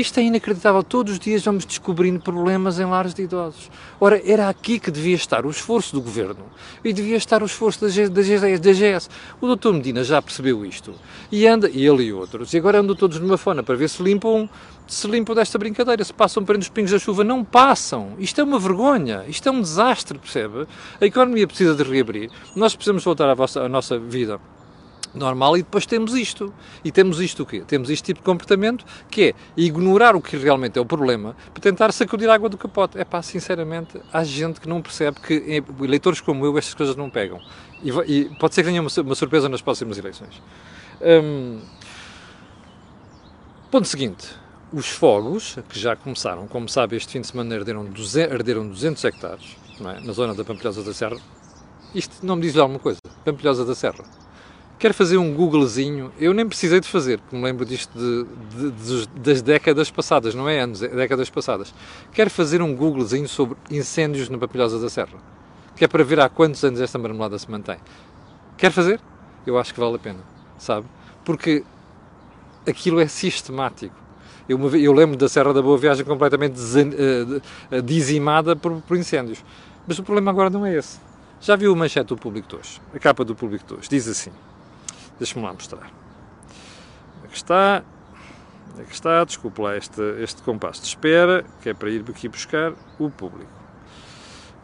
Isto 0.00 0.18
é 0.18 0.22
inacreditável. 0.22 0.82
Todos 0.82 1.12
os 1.12 1.18
dias 1.18 1.44
vamos 1.44 1.66
descobrindo 1.66 2.20
problemas 2.20 2.80
em 2.80 2.86
lares 2.86 3.12
de 3.12 3.22
idosos. 3.24 3.70
Ora, 4.00 4.18
era 4.24 4.48
aqui 4.48 4.78
que 4.80 4.90
devia 4.90 5.14
estar 5.14 5.44
o 5.44 5.50
esforço 5.50 5.92
do 5.94 6.00
governo 6.00 6.46
e 6.82 6.90
devia 6.90 7.18
estar 7.18 7.42
o 7.42 7.46
esforço 7.46 7.82
da, 7.82 7.88
da, 8.08 8.56
da 8.56 8.72
GS. 8.72 9.10
O 9.42 9.46
doutor 9.46 9.74
Medina 9.74 10.02
já 10.02 10.22
percebeu 10.22 10.64
isto 10.64 10.94
e 11.30 11.46
anda, 11.46 11.68
e 11.68 11.86
ele 11.86 12.04
e 12.04 12.12
outros, 12.14 12.54
e 12.54 12.56
agora 12.56 12.80
andam 12.80 12.96
todos 12.96 13.20
numa 13.20 13.36
fona 13.36 13.62
para 13.62 13.74
ver 13.74 13.90
se 13.90 14.02
limpam, 14.02 14.48
se 14.86 15.06
limpam 15.06 15.34
desta 15.34 15.58
brincadeira, 15.58 16.02
se 16.02 16.14
passam 16.14 16.46
para 16.46 16.56
os 16.56 16.70
pingos 16.70 16.92
da 16.92 16.98
chuva. 16.98 17.22
Não 17.22 17.44
passam. 17.44 18.14
Isto 18.18 18.40
é 18.40 18.44
uma 18.44 18.58
vergonha. 18.58 19.26
Isto 19.28 19.50
é 19.50 19.52
um 19.52 19.60
desastre, 19.60 20.18
percebe? 20.18 20.66
A 20.98 21.04
economia 21.04 21.46
precisa 21.46 21.74
de 21.74 21.82
reabrir. 21.82 22.30
Nós 22.56 22.74
precisamos 22.74 23.04
voltar 23.04 23.28
à, 23.28 23.34
vossa, 23.34 23.60
à 23.60 23.68
nossa 23.68 23.98
vida 23.98 24.40
normal 25.14 25.56
e 25.56 25.62
depois 25.62 25.86
temos 25.86 26.14
isto. 26.14 26.52
E 26.84 26.90
temos 26.90 27.20
isto 27.20 27.42
o 27.42 27.46
quê? 27.46 27.62
Temos 27.66 27.90
este 27.90 28.04
tipo 28.04 28.20
de 28.20 28.24
comportamento 28.24 28.84
que 29.10 29.30
é 29.30 29.34
ignorar 29.56 30.14
o 30.16 30.20
que 30.20 30.36
realmente 30.36 30.78
é 30.78 30.82
o 30.82 30.86
problema 30.86 31.36
para 31.52 31.62
tentar 31.62 31.92
sacudir 31.92 32.28
a 32.28 32.34
água 32.34 32.48
do 32.48 32.56
capote. 32.56 32.98
É 32.98 33.04
pá, 33.04 33.22
sinceramente, 33.22 34.00
há 34.12 34.24
gente 34.24 34.60
que 34.60 34.68
não 34.68 34.80
percebe 34.80 35.20
que 35.20 35.62
eleitores 35.82 36.20
como 36.20 36.44
eu 36.44 36.56
estas 36.56 36.74
coisas 36.74 36.96
não 36.96 37.10
pegam. 37.10 37.40
E, 37.82 37.90
e 37.90 38.24
pode 38.36 38.54
ser 38.54 38.62
que 38.62 38.68
tenha 38.68 38.80
uma, 38.80 38.90
uma, 39.02 39.14
surpresa 39.14 39.48
nas 39.48 39.62
próximas 39.62 39.98
eleições. 39.98 40.40
Hum, 41.00 41.60
ponto 43.70 43.86
seguinte. 43.86 44.28
Os 44.72 44.88
fogos, 44.88 45.58
que 45.68 45.76
já 45.76 45.96
começaram, 45.96 46.46
como 46.46 46.68
sabe, 46.68 46.94
este 46.94 47.12
fim 47.12 47.20
de 47.20 47.26
semana 47.26 47.56
arderam 47.56 47.84
200, 47.86 48.32
arderam 48.32 48.68
200 48.68 49.04
hectares 49.04 49.56
é? 49.80 50.00
na 50.06 50.12
zona 50.12 50.32
da 50.32 50.44
Pampilhosa 50.44 50.84
da 50.84 50.94
Serra. 50.94 51.16
Isto 51.92 52.24
não 52.24 52.36
me 52.36 52.42
diz 52.42 52.56
alguma 52.56 52.78
coisa. 52.78 53.00
Pampilhosa 53.24 53.64
da 53.64 53.74
Serra 53.74 54.04
quero 54.80 54.94
fazer 54.94 55.18
um 55.18 55.32
Googlezinho. 55.34 56.10
Eu 56.18 56.32
nem 56.32 56.48
precisei 56.48 56.80
de 56.80 56.88
fazer, 56.88 57.20
porque 57.20 57.36
me 57.36 57.44
lembro 57.44 57.66
disto 57.66 57.92
de, 57.96 58.24
de, 58.56 58.70
de, 58.70 59.08
das 59.20 59.42
décadas 59.42 59.90
passadas, 59.90 60.34
não 60.34 60.48
é 60.48 60.58
anos, 60.58 60.82
é 60.82 60.88
décadas 60.88 61.28
passadas. 61.28 61.72
Quero 62.12 62.30
fazer 62.30 62.62
um 62.62 62.74
Googlezinho 62.74 63.28
sobre 63.28 63.56
incêndios 63.70 64.30
na 64.30 64.38
Papilhosa 64.38 64.80
da 64.80 64.88
Serra, 64.88 65.18
que 65.76 65.84
é 65.84 65.88
para 65.88 66.02
ver 66.02 66.18
há 66.18 66.28
quantos 66.30 66.64
anos 66.64 66.80
esta 66.80 66.98
marmelada 66.98 67.38
se 67.38 67.48
mantém. 67.48 67.76
Quer 68.56 68.72
fazer? 68.72 68.98
Eu 69.46 69.58
acho 69.58 69.72
que 69.74 69.78
vale 69.78 69.96
a 69.96 69.98
pena, 69.98 70.20
sabe? 70.58 70.86
Porque 71.24 71.62
aquilo 72.66 73.00
é 73.00 73.06
sistemático. 73.06 73.94
Eu, 74.48 74.58
eu 74.76 74.92
lembro 74.92 75.16
da 75.16 75.28
Serra 75.28 75.52
da 75.52 75.60
Boa 75.60 75.76
Viagem 75.76 76.04
completamente 76.04 76.58
uh, 76.58 77.82
dizimada 77.82 78.56
por, 78.56 78.80
por 78.80 78.96
incêndios. 78.96 79.44
Mas 79.86 79.98
o 79.98 80.02
problema 80.02 80.30
agora 80.30 80.48
não 80.48 80.64
é 80.64 80.74
esse. 80.74 80.98
Já 81.40 81.54
viu 81.54 81.72
o 81.72 81.76
manchete 81.76 82.08
do 82.08 82.16
Público 82.16 82.48
de 82.48 82.56
hoje? 82.56 82.80
A 82.94 82.98
capa 82.98 83.24
do 83.24 83.34
Público 83.34 83.64
de 83.66 83.74
hoje. 83.74 83.88
Diz 83.88 84.08
assim: 84.08 84.30
Deixa-me 85.20 85.44
lá 85.44 85.52
mostrar. 85.52 85.90
Aqui 87.22 87.36
está. 87.36 87.84
Aqui 88.78 88.92
está, 88.92 89.22
desculpe 89.22 89.60
lá 89.60 89.76
este, 89.76 90.00
este 90.22 90.40
compasso 90.42 90.80
de 90.80 90.88
espera, 90.88 91.44
que 91.60 91.68
é 91.68 91.74
para 91.74 91.90
ir 91.90 92.02
aqui 92.08 92.26
buscar 92.26 92.72
o 92.98 93.10
público. 93.10 93.50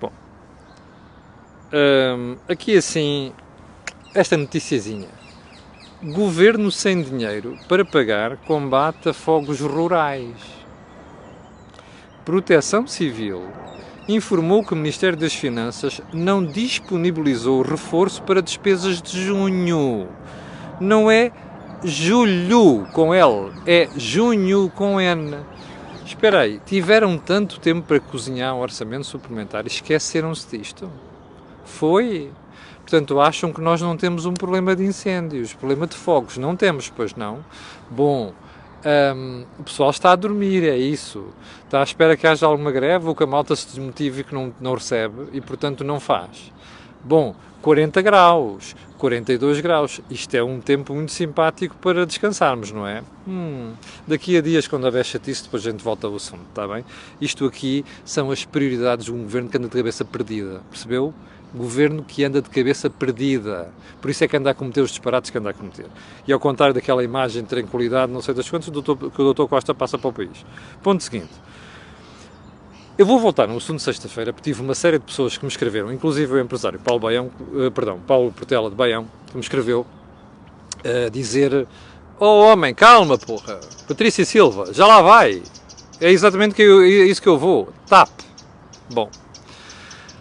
Bom, 0.00 0.12
hum, 1.74 2.36
aqui 2.48 2.74
assim, 2.74 3.34
esta 4.14 4.36
noticiazinha. 4.36 5.08
Governo 6.02 6.70
sem 6.70 7.02
dinheiro 7.02 7.58
para 7.68 7.84
pagar 7.84 8.38
combate 8.38 9.10
a 9.10 9.12
fogos 9.12 9.60
rurais. 9.60 10.36
Proteção 12.24 12.86
Civil 12.86 13.42
informou 14.08 14.64
que 14.64 14.72
o 14.72 14.76
Ministério 14.76 15.18
das 15.18 15.34
Finanças 15.34 16.00
não 16.12 16.44
disponibilizou 16.44 17.62
reforço 17.62 18.22
para 18.22 18.40
despesas 18.40 19.02
de 19.02 19.22
junho. 19.24 20.08
Não 20.80 21.10
é 21.10 21.32
julho 21.82 22.86
com 22.92 23.14
L, 23.14 23.52
é 23.66 23.88
junho 23.96 24.70
com 24.74 25.00
N. 25.00 25.36
Espera 26.04 26.40
aí, 26.40 26.60
tiveram 26.64 27.18
tanto 27.18 27.58
tempo 27.60 27.86
para 27.86 27.98
cozinhar 27.98 28.54
um 28.54 28.60
orçamento 28.60 29.06
suplementar 29.06 29.64
e 29.64 29.68
esqueceram-se 29.68 30.56
disto? 30.56 30.90
Foi? 31.64 32.30
Portanto, 32.80 33.20
acham 33.20 33.52
que 33.52 33.60
nós 33.60 33.82
não 33.82 33.96
temos 33.96 34.26
um 34.26 34.34
problema 34.34 34.76
de 34.76 34.84
incêndios, 34.84 35.52
problema 35.52 35.86
de 35.86 35.96
fogos. 35.96 36.38
Não 36.38 36.54
temos, 36.54 36.88
pois 36.88 37.16
não? 37.16 37.44
Bom, 37.90 38.32
um, 39.16 39.44
o 39.58 39.64
pessoal 39.64 39.90
está 39.90 40.12
a 40.12 40.16
dormir, 40.16 40.62
é 40.62 40.76
isso. 40.76 41.26
Está 41.64 41.80
à 41.80 41.82
espera 41.82 42.16
que 42.16 42.26
haja 42.26 42.46
alguma 42.46 42.70
greve 42.70 43.08
ou 43.08 43.14
que 43.16 43.24
a 43.24 43.26
malta 43.26 43.56
se 43.56 43.66
desmotive 43.66 44.20
e 44.20 44.24
que 44.24 44.32
não, 44.32 44.54
não 44.60 44.74
recebe 44.74 45.28
e, 45.32 45.40
portanto, 45.40 45.82
não 45.82 45.98
faz. 45.98 46.52
Bom, 47.02 47.34
40 47.62 48.00
graus, 48.02 48.76
42 48.98 49.60
graus. 49.60 50.00
Isto 50.10 50.34
é 50.34 50.42
um 50.42 50.60
tempo 50.60 50.94
muito 50.94 51.12
simpático 51.12 51.76
para 51.76 52.06
descansarmos, 52.06 52.72
não 52.72 52.86
é? 52.86 53.02
Hum, 53.26 53.72
daqui 54.06 54.36
a 54.36 54.40
dias, 54.40 54.66
quando 54.66 54.84
houver 54.84 55.04
chatice, 55.04 55.44
depois 55.44 55.66
a 55.66 55.70
gente 55.70 55.82
volta 55.82 56.06
ao 56.06 56.14
assunto, 56.14 56.44
está 56.48 56.66
bem? 56.66 56.84
Isto 57.20 57.46
aqui 57.46 57.84
são 58.04 58.30
as 58.30 58.44
prioridades 58.44 59.06
de 59.06 59.12
um 59.12 59.22
governo 59.22 59.48
que 59.48 59.56
anda 59.56 59.68
de 59.68 59.76
cabeça 59.76 60.04
perdida, 60.04 60.60
percebeu? 60.70 61.14
governo 61.54 62.02
que 62.02 62.24
anda 62.24 62.42
de 62.42 62.50
cabeça 62.50 62.90
perdida. 62.90 63.70
Por 64.00 64.10
isso 64.10 64.22
é 64.22 64.28
que 64.28 64.36
anda 64.36 64.50
a 64.50 64.54
cometer 64.54 64.80
os 64.80 64.90
disparates 64.90 65.30
que 65.30 65.38
anda 65.38 65.50
a 65.50 65.54
cometer. 65.54 65.86
E 66.26 66.32
ao 66.32 66.38
contrário 66.38 66.74
daquela 66.74 67.02
imagem 67.02 67.42
de 67.42 67.48
tranquilidade, 67.48 68.12
não 68.12 68.20
sei 68.20 68.34
das 68.34 68.48
quantas, 68.48 68.68
que 68.68 69.22
o 69.22 69.32
Dr. 69.32 69.46
Costa 69.46 69.74
passa 69.74 69.96
para 69.96 70.10
o 70.10 70.12
país. 70.12 70.44
Ponto 70.82 71.02
seguinte. 71.02 71.32
Eu 72.98 73.04
vou 73.04 73.18
voltar 73.18 73.46
no 73.46 73.58
assunto 73.58 73.76
de 73.76 73.82
sexta-feira, 73.82 74.32
porque 74.32 74.50
tive 74.50 74.62
uma 74.62 74.74
série 74.74 74.98
de 74.98 75.04
pessoas 75.04 75.36
que 75.36 75.44
me 75.44 75.50
escreveram, 75.50 75.92
inclusive 75.92 76.32
o 76.32 76.40
empresário 76.40 76.78
Paulo 76.78 76.98
Baião, 76.98 77.30
uh, 77.52 77.70
perdão, 77.70 78.00
Paulo 78.06 78.32
Portela 78.32 78.70
de 78.70 78.74
Baião, 78.74 79.06
que 79.26 79.34
me 79.34 79.42
escreveu 79.42 79.86
a 80.82 81.06
uh, 81.06 81.10
dizer: 81.10 81.68
Oh 82.18 82.40
homem, 82.40 82.74
calma, 82.74 83.18
porra, 83.18 83.60
Patrícia 83.86 84.24
Silva, 84.24 84.72
já 84.72 84.86
lá 84.86 85.02
vai. 85.02 85.42
É 86.00 86.10
exatamente 86.10 86.54
que 86.54 86.62
eu, 86.62 86.82
é 86.82 86.86
isso 86.86 87.20
que 87.20 87.28
eu 87.28 87.36
vou. 87.36 87.68
TAP. 87.86 88.08
Bom, 88.90 89.10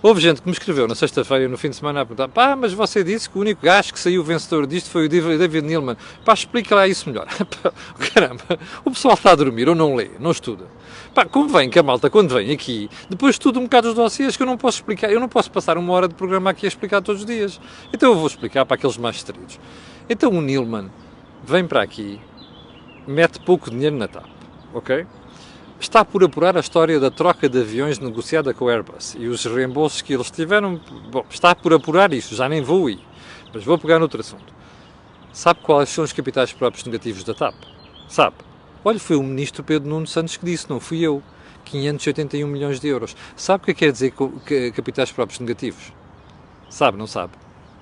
Houve 0.06 0.22
gente 0.22 0.40
que 0.40 0.48
me 0.48 0.54
escreveu 0.54 0.88
na 0.88 0.94
sexta-feira, 0.94 1.48
no 1.48 1.58
fim 1.58 1.72
de 1.72 1.78
semana, 1.78 2.02
a 2.02 2.06
perguntar: 2.06 2.28
pá, 2.28 2.56
mas 2.56 2.72
você 2.72 3.04
disse 3.04 3.28
que 3.28 3.40
o 3.40 3.42
único 3.42 3.66
gajo 3.66 3.92
que 3.92 4.00
saiu 4.00 4.24
vencedor 4.24 4.68
disto 4.68 4.92
foi 4.92 5.08
o 5.08 5.10
David 5.10 5.66
Neilman. 5.66 5.98
Pá, 6.24 6.36
explica 6.36 6.76
lá 6.76 6.88
isso 6.88 7.10
melhor. 7.10 7.26
Caramba, 8.14 8.44
o 8.86 8.92
pessoal 8.92 9.16
está 9.16 9.32
a 9.32 9.36
dormir 9.36 9.68
ou 9.68 9.74
não 9.74 9.96
lê, 9.96 10.12
não 10.20 10.30
estuda. 10.30 10.66
Pá, 11.12 11.26
convém 11.26 11.72
que 11.72 11.80
a 11.80 11.82
malta, 11.82 12.08
quando 12.08 12.36
vem 12.36 12.52
aqui, 12.52 12.88
depois 13.10 13.34
estuda 13.34 13.58
um 13.58 13.64
bocado 13.64 13.88
os 13.88 13.96
dossiês 13.96 14.38
que 14.38 14.44
eu 14.44 14.46
não 14.46 14.60
posso 14.60 14.78
explicar. 14.78 15.12
Eu 15.12 15.20
não 15.20 15.28
posso 15.28 15.50
passar 15.50 15.76
uma 15.76 15.92
hora 15.92 16.08
de 16.08 16.14
programa 16.14 16.52
aqui 16.52 16.68
a 16.68 16.70
explicar 16.70 17.02
todos 17.02 17.22
os 17.22 17.26
dias. 17.26 17.60
Então 17.92 18.12
eu 18.12 18.16
vou 18.16 18.28
explicar 18.28 18.64
para 18.64 18.76
aqueles 18.76 18.98
mais 18.98 19.16
distraídos. 19.16 19.60
Então 20.08 20.30
o 20.30 20.40
Neilman 20.40 20.92
vem 21.44 21.66
para 21.66 21.82
aqui, 21.82 22.22
mete 23.08 23.40
pouco 23.40 23.72
dinheiro 23.72 23.96
na 23.96 24.08
TAP, 24.08 24.30
ok? 24.72 25.08
Está 25.80 26.04
por 26.06 26.24
apurar 26.24 26.58
a 26.58 26.60
história 26.60 27.00
da 27.00 27.12
troca 27.12 27.48
de 27.50 27.60
aviões 27.60 28.00
negociada 28.00 28.54
com 28.54 28.68
a 28.68 28.72
Airbus 28.72 29.16
e 29.20 29.28
os 29.28 29.46
reembolsos 29.46 30.02
que 30.02 30.14
eles 30.14 30.32
tiveram. 30.32 30.80
Bom, 31.12 31.26
está 31.30 31.54
por 31.54 31.74
apurar 31.74 32.14
isso, 32.14 32.36
já 32.36 32.48
nem 32.50 32.62
vou 32.62 32.90
ir, 32.90 33.00
mas 33.54 33.64
vou 33.64 33.78
pegar 33.78 34.00
noutro 34.00 34.22
assunto. 34.22 34.54
Sabe 35.32 35.60
quais 35.62 35.90
são 35.90 36.04
os 36.04 36.14
capitais 36.14 36.54
próprios 36.54 36.86
negativos 36.86 37.24
da 37.24 37.34
TAP? 37.34 37.56
Sabe? 38.08 38.36
Olha, 38.84 39.00
foi 39.00 39.16
o 39.16 39.24
ministro 39.24 39.64
Pedro 39.64 39.90
Nuno 39.90 40.08
Santos 40.08 40.38
que 40.38 40.46
disse, 40.46 40.70
não 40.70 40.80
fui 40.80 41.02
eu. 41.02 41.22
581 41.66 42.48
milhões 42.48 42.80
de 42.80 42.88
euros. 42.88 43.16
Sabe 43.36 43.64
o 43.64 43.66
que 43.66 43.72
é 43.72 43.74
quer 43.74 43.92
dizer 43.92 44.14
capitais 44.76 45.12
próprios 45.12 45.40
negativos? 45.40 45.92
Sabe, 46.70 46.96
não 46.96 47.08
sabe? 47.08 47.34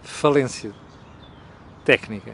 Falência 0.01 0.71
técnica. 1.83 2.33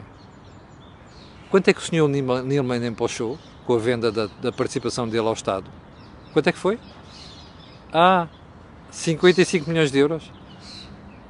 Quanto 1.50 1.66
é 1.66 1.72
que 1.72 1.80
o 1.80 1.82
senhor 1.82 2.08
Nilman 2.08 2.86
empochou? 2.86 3.36
Com 3.66 3.74
a 3.74 3.78
venda 3.78 4.10
da, 4.10 4.28
da 4.40 4.52
participação 4.52 5.08
dele 5.08 5.26
ao 5.26 5.32
Estado. 5.32 5.70
Quanto 6.32 6.48
é 6.48 6.52
que 6.52 6.58
foi? 6.58 6.78
Ah, 7.92 8.28
55 8.90 9.68
milhões 9.68 9.90
de 9.90 9.98
euros. 9.98 10.30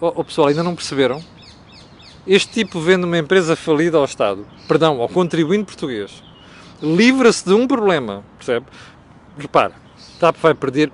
Oh, 0.01 0.13
oh, 0.17 0.25
pessoal, 0.25 0.49
ainda 0.49 0.63
não 0.63 0.75
perceberam? 0.75 1.23
Este 2.27 2.53
tipo 2.53 2.81
vende 2.81 3.05
uma 3.05 3.19
empresa 3.19 3.57
falida 3.57 3.97
ao 3.97 4.05
Estado, 4.05 4.47
perdão, 4.69 5.01
ao 5.01 5.09
contribuinte 5.09 5.65
português, 5.65 6.23
livra-se 6.83 7.45
de 7.45 7.55
um 7.55 7.67
problema, 7.67 8.23
percebe? 8.37 8.67
Repara, 9.39 9.73
TAP 10.19 10.37
vai 10.37 10.55
perder 10.55 10.93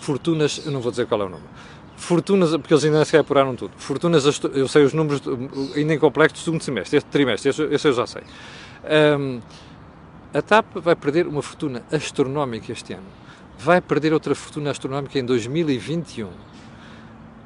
fortunas, 0.00 0.60
eu 0.64 0.72
não 0.72 0.80
vou 0.80 0.90
dizer 0.90 1.06
qual 1.06 1.22
é 1.22 1.24
o 1.24 1.28
número, 1.28 1.48
fortunas, 1.96 2.50
porque 2.50 2.74
eles 2.74 2.84
ainda 2.84 3.04
sequer 3.04 3.20
apuraram 3.20 3.54
tudo, 3.54 3.72
fortunas, 3.76 4.24
eu 4.52 4.68
sei 4.68 4.84
os 4.84 4.92
números 4.92 5.22
ainda 5.76 5.94
em 5.94 5.98
complexo 5.98 6.34
do 6.34 6.40
segundo 6.40 6.62
semestre, 6.62 6.98
este 6.98 7.08
trimestre, 7.08 7.50
esse, 7.50 7.62
esse 7.62 7.88
eu 7.88 7.92
já 7.92 8.06
sei. 8.06 8.22
Um, 9.18 9.40
a 10.34 10.42
TAP 10.42 10.78
vai 10.80 10.96
perder 10.96 11.28
uma 11.28 11.40
fortuna 11.40 11.84
astronómica 11.92 12.72
este 12.72 12.92
ano. 12.92 13.06
Vai 13.56 13.80
perder 13.80 14.12
outra 14.12 14.34
fortuna 14.34 14.72
astronómica 14.72 15.16
em 15.16 15.24
2021. 15.24 16.28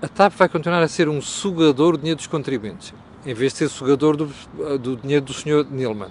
A 0.00 0.08
TAP 0.08 0.32
vai 0.32 0.48
continuar 0.48 0.82
a 0.82 0.88
ser 0.88 1.06
um 1.06 1.20
sugador 1.20 1.96
de 1.96 1.98
dinheiro 2.00 2.16
dos 2.16 2.26
contribuintes, 2.26 2.94
em 3.26 3.34
vez 3.34 3.52
de 3.52 3.58
ser 3.58 3.68
sugador 3.68 4.16
do, 4.16 4.30
do 4.78 4.96
dinheiro 4.96 5.26
do 5.26 5.34
Sr. 5.34 5.66
Nilman. 5.70 6.10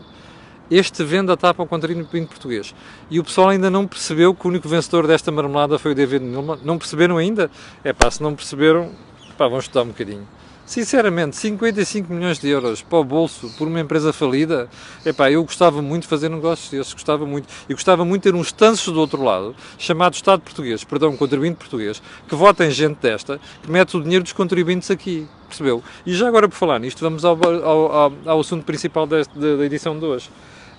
Este 0.70 1.04
vende 1.04 1.32
a 1.32 1.38
TAP 1.38 1.60
ao 1.60 1.66
contribuinte 1.66 2.28
português. 2.28 2.76
E 3.10 3.20
o 3.20 3.24
pessoal 3.24 3.50
ainda 3.50 3.72
não 3.72 3.88
percebeu 3.88 4.36
que 4.36 4.46
o 4.46 4.50
único 4.50 4.70
vencedor 4.70 5.08
desta 5.08 5.32
marmelada 5.32 5.80
foi 5.80 5.94
o 5.94 5.96
David 5.96 6.24
Nilman. 6.24 6.60
Não 6.64 6.78
perceberam 6.78 7.18
ainda? 7.18 7.50
É 7.84 7.92
pá, 7.92 8.12
se 8.12 8.22
não 8.22 8.36
perceberam, 8.36 8.92
pá, 9.36 9.48
vão 9.48 9.58
estudar 9.58 9.82
um 9.82 9.88
bocadinho. 9.88 10.28
Sinceramente, 10.68 11.38
55 11.38 12.12
milhões 12.12 12.40
de 12.40 12.50
euros 12.50 12.82
para 12.82 13.00
o 13.00 13.04
bolso 13.06 13.50
por 13.58 13.70
uma 13.70 13.80
empresa 13.80 14.12
falida, 14.12 14.70
epá, 15.06 15.32
eu 15.32 15.42
gostava 15.46 15.82
muito 15.82 16.02
de 16.02 16.10
fazer 16.10 16.28
negócios 16.28 16.70
desses, 16.70 16.92
gostava 16.92 17.26
muito. 17.26 17.48
E 17.70 17.74
gostava 17.74 18.04
muito 18.04 18.24
de 18.24 18.32
ter 18.32 18.38
uns 18.38 18.52
tansos 18.52 18.94
do 18.94 19.00
outro 19.00 19.24
lado, 19.24 19.56
chamado 19.78 20.16
Estado 20.16 20.42
português, 20.42 20.84
perdão, 20.84 21.16
contribuinte 21.16 21.56
português, 21.56 22.02
que 22.28 22.36
votem 22.36 22.70
gente 22.70 22.98
desta, 22.98 23.40
que 23.64 23.72
mete 23.72 23.96
o 23.96 24.04
dinheiro 24.04 24.26
dos 24.26 24.34
contribuintes 24.34 24.92
aqui, 24.92 25.26
percebeu? 25.48 25.82
E 26.06 26.14
já 26.14 26.28
agora, 26.28 26.50
por 26.50 26.56
falar 26.56 26.80
nisto, 26.80 27.00
vamos 27.00 27.24
ao, 27.24 27.40
ao, 27.46 27.92
ao, 27.94 28.14
ao 28.26 28.40
assunto 28.42 28.66
principal 28.66 29.08
deste, 29.08 29.40
da, 29.40 29.56
da 29.56 29.66
edição 29.66 29.98
de 29.98 30.04
hoje. 30.04 30.30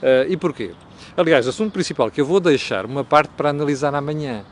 Uh, 0.03 0.31
e 0.31 0.37
porquê? 0.37 0.73
Aliás, 1.17 1.49
assunto 1.49 1.73
principal 1.73 2.11
que 2.11 2.21
eu 2.21 2.27
vou 2.27 2.41
deixar 2.41 2.85
uma 2.85 3.05
parte 3.05 3.31
para 3.31 3.49
analisar 3.49 3.95
amanhã 3.95 4.45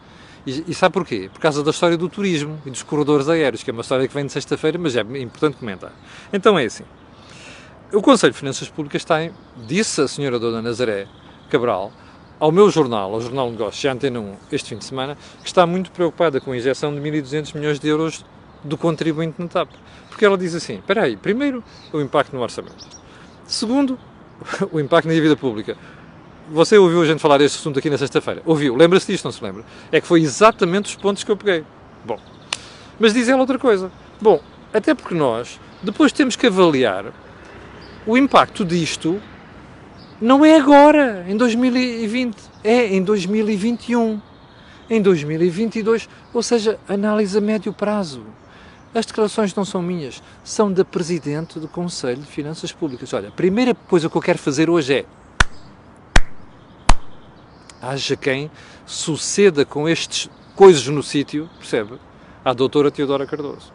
e, 0.46 0.64
e, 0.68 0.74
sabe 0.74 0.92
porquê? 0.92 1.28
Por 1.32 1.40
causa 1.40 1.62
da 1.62 1.70
história 1.70 1.96
do 1.96 2.08
turismo 2.08 2.60
e 2.64 2.70
dos 2.70 2.82
corredores 2.82 3.28
aéreos, 3.28 3.62
que 3.62 3.70
é 3.70 3.72
uma 3.72 3.82
história 3.82 4.06
que 4.06 4.14
vem 4.14 4.24
de 4.24 4.32
sexta-feira, 4.32 4.78
mas 4.78 4.94
é 4.94 5.00
importante 5.00 5.56
comentar. 5.56 5.92
Então 6.32 6.56
é 6.58 6.64
assim. 6.64 6.84
O 7.92 8.00
Conselho 8.00 8.32
de 8.32 8.38
Finanças 8.38 8.68
Públicas 8.68 9.04
tem, 9.04 9.32
disse 9.66 10.00
a 10.00 10.08
senhora 10.08 10.38
Dona 10.38 10.62
Nazaré 10.62 11.08
Cabral, 11.50 11.92
ao 12.38 12.52
meu 12.52 12.70
jornal, 12.70 13.14
ao 13.14 13.20
Jornal 13.20 13.50
Negócios, 13.50 13.80
já 13.80 13.92
Antena 13.92 14.20
1, 14.20 14.36
este 14.52 14.70
fim 14.70 14.76
de 14.76 14.84
semana, 14.84 15.16
que 15.40 15.46
está 15.46 15.66
muito 15.66 15.90
preocupada 15.90 16.40
com 16.40 16.52
a 16.52 16.56
injeção 16.56 16.94
de 16.94 17.00
1.200 17.00 17.54
milhões 17.54 17.80
de 17.80 17.88
euros 17.88 18.24
do 18.62 18.76
contribuinte 18.76 19.40
na 19.40 19.48
TAP. 19.48 19.70
Porque 20.08 20.24
ela 20.24 20.36
diz 20.36 20.54
assim, 20.54 20.76
espera 20.76 21.04
aí, 21.04 21.16
primeiro, 21.16 21.64
o 21.92 22.00
impacto 22.00 22.34
no 22.34 22.42
orçamento. 22.42 22.86
Segundo, 23.46 23.98
o 24.70 24.78
impacto 24.78 25.08
na 25.08 25.14
dívida 25.14 25.36
pública 25.36 25.76
você 26.50 26.78
ouviu 26.78 27.02
a 27.02 27.06
gente 27.06 27.20
falar 27.20 27.38
deste 27.38 27.58
assunto 27.58 27.78
aqui 27.78 27.90
na 27.90 27.98
sexta-feira? 27.98 28.42
Ouviu? 28.44 28.74
Lembra-se 28.76 29.10
disto, 29.10 29.24
não 29.24 29.32
se 29.32 29.42
lembra? 29.42 29.64
É 29.90 30.00
que 30.00 30.06
foi 30.06 30.22
exatamente 30.22 30.86
os 30.86 30.96
pontos 30.96 31.24
que 31.24 31.30
eu 31.30 31.36
peguei. 31.36 31.64
Bom, 32.04 32.18
mas 32.98 33.12
diz 33.12 33.28
ela 33.28 33.40
outra 33.40 33.58
coisa. 33.58 33.90
Bom, 34.20 34.40
até 34.72 34.94
porque 34.94 35.14
nós 35.14 35.60
depois 35.82 36.12
temos 36.12 36.36
que 36.36 36.46
avaliar 36.46 37.12
o 38.06 38.16
impacto 38.16 38.64
disto 38.64 39.20
não 40.20 40.44
é 40.44 40.56
agora, 40.56 41.26
em 41.28 41.36
2020, 41.36 42.36
é 42.64 42.86
em 42.94 43.02
2021, 43.02 44.18
em 44.88 45.02
2022, 45.02 46.08
ou 46.32 46.42
seja, 46.42 46.78
análise 46.88 47.36
a 47.36 47.40
médio 47.40 47.70
prazo. 47.70 48.22
As 48.94 49.04
declarações 49.04 49.54
não 49.54 49.64
são 49.64 49.82
minhas, 49.82 50.22
são 50.42 50.72
da 50.72 50.86
Presidente 50.86 51.58
do 51.58 51.68
Conselho 51.68 52.22
de 52.22 52.26
Finanças 52.26 52.72
Públicas. 52.72 53.12
Olha, 53.12 53.28
a 53.28 53.32
primeira 53.32 53.74
coisa 53.74 54.08
que 54.08 54.16
eu 54.16 54.22
quero 54.22 54.38
fazer 54.38 54.70
hoje 54.70 54.94
é 54.94 55.04
haja 57.80 58.16
quem 58.16 58.50
suceda 58.84 59.64
com 59.64 59.88
estes 59.88 60.30
coisas 60.54 60.86
no 60.88 61.02
sítio, 61.02 61.48
percebe? 61.58 61.98
À 62.44 62.52
doutora 62.52 62.90
Teodora 62.90 63.26
Cardoso. 63.26 63.72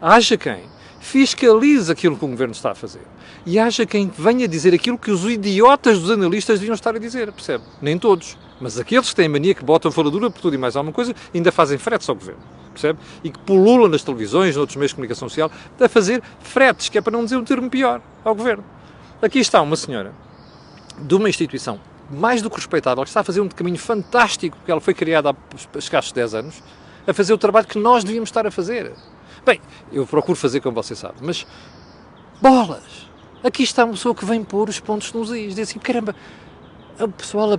Haja 0.00 0.36
quem 0.36 0.64
fiscalize 1.00 1.90
aquilo 1.90 2.16
que 2.16 2.24
o 2.24 2.28
governo 2.28 2.52
está 2.52 2.70
a 2.70 2.74
fazer. 2.74 3.02
E 3.44 3.58
haja 3.58 3.84
quem 3.84 4.08
venha 4.08 4.46
dizer 4.46 4.72
aquilo 4.72 4.96
que 4.96 5.10
os 5.10 5.24
idiotas 5.24 5.98
dos 5.98 6.10
analistas 6.10 6.60
deviam 6.60 6.74
estar 6.74 6.94
a 6.94 6.98
dizer, 6.98 7.32
percebe? 7.32 7.64
Nem 7.80 7.98
todos. 7.98 8.38
Mas 8.60 8.78
aqueles 8.78 9.10
que 9.10 9.16
têm 9.16 9.28
mania 9.28 9.54
que 9.54 9.64
botam 9.64 9.90
faladura 9.90 10.30
por 10.30 10.40
tudo 10.40 10.54
e 10.54 10.58
mais 10.58 10.76
alguma 10.76 10.92
coisa 10.92 11.12
ainda 11.34 11.50
fazem 11.50 11.76
fretes 11.76 12.08
ao 12.08 12.14
governo. 12.14 12.40
percebe? 12.72 13.00
E 13.24 13.30
que 13.30 13.38
pulula 13.40 13.88
nas 13.88 14.04
televisões, 14.04 14.56
noutros 14.56 14.76
meios 14.76 14.90
de 14.90 14.94
comunicação 14.94 15.28
social, 15.28 15.50
a 15.80 15.88
fazer 15.88 16.22
fretes, 16.38 16.88
que 16.88 16.96
é 16.96 17.00
para 17.00 17.12
não 17.12 17.24
dizer 17.24 17.36
um 17.36 17.44
termo 17.44 17.68
pior, 17.68 18.00
ao 18.24 18.34
governo. 18.34 18.64
Aqui 19.20 19.40
está 19.40 19.60
uma 19.60 19.76
senhora 19.76 20.12
de 21.00 21.14
uma 21.14 21.28
instituição 21.28 21.80
mais 22.10 22.42
do 22.42 22.50
que 22.50 22.56
respeitável, 22.56 23.02
que 23.04 23.10
está 23.10 23.20
a 23.20 23.24
fazer 23.24 23.40
um 23.40 23.48
caminho 23.48 23.78
fantástico, 23.78 24.56
porque 24.56 24.70
ela 24.70 24.80
foi 24.80 24.94
criada 24.94 25.30
há 25.30 25.78
escassos 25.78 26.12
10 26.12 26.34
anos, 26.34 26.62
a 27.06 27.12
fazer 27.12 27.32
o 27.32 27.38
trabalho 27.38 27.66
que 27.66 27.78
nós 27.78 28.04
devíamos 28.04 28.28
estar 28.28 28.46
a 28.46 28.50
fazer. 28.50 28.92
Bem, 29.44 29.60
eu 29.92 30.06
procuro 30.06 30.36
fazer 30.36 30.60
como 30.60 30.74
você 30.74 30.94
sabe, 30.94 31.16
mas 31.20 31.46
bolas! 32.40 33.10
Aqui 33.42 33.64
está 33.64 33.84
uma 33.84 33.94
pessoa 33.94 34.14
que 34.14 34.24
vem 34.24 34.44
pôr 34.44 34.68
os 34.68 34.78
pontos 34.78 35.12
nos 35.12 35.30
is. 35.30 35.56
Diz 35.56 35.68
assim, 35.68 35.80
caramba, 35.80 36.14
o 37.00 37.08
pessoal 37.08 37.58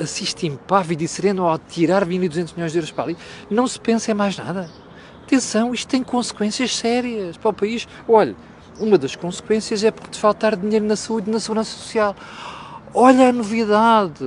assiste 0.00 0.46
impávido 0.46 1.02
e 1.02 1.08
sereno 1.08 1.46
ao 1.46 1.58
tirar 1.58 2.06
1.200 2.06 2.54
milhões 2.54 2.72
de 2.72 2.78
euros 2.78 2.90
para 2.90 3.04
ali. 3.04 3.16
Não 3.50 3.66
se 3.66 3.78
pensa 3.78 4.10
em 4.10 4.14
mais 4.14 4.38
nada. 4.38 4.70
Atenção, 5.22 5.74
isto 5.74 5.88
tem 5.88 6.02
consequências 6.02 6.74
sérias 6.74 7.36
para 7.36 7.50
o 7.50 7.52
país. 7.52 7.86
Olha, 8.08 8.34
uma 8.78 8.96
das 8.96 9.14
consequências 9.14 9.84
é 9.84 9.90
porque 9.90 10.18
faltar 10.18 10.56
dinheiro 10.56 10.86
na 10.86 10.96
saúde 10.96 11.28
e 11.28 11.32
na 11.32 11.38
segurança 11.38 11.76
social. 11.76 12.16
Olha 12.96 13.30
a 13.30 13.32
novidade! 13.32 14.24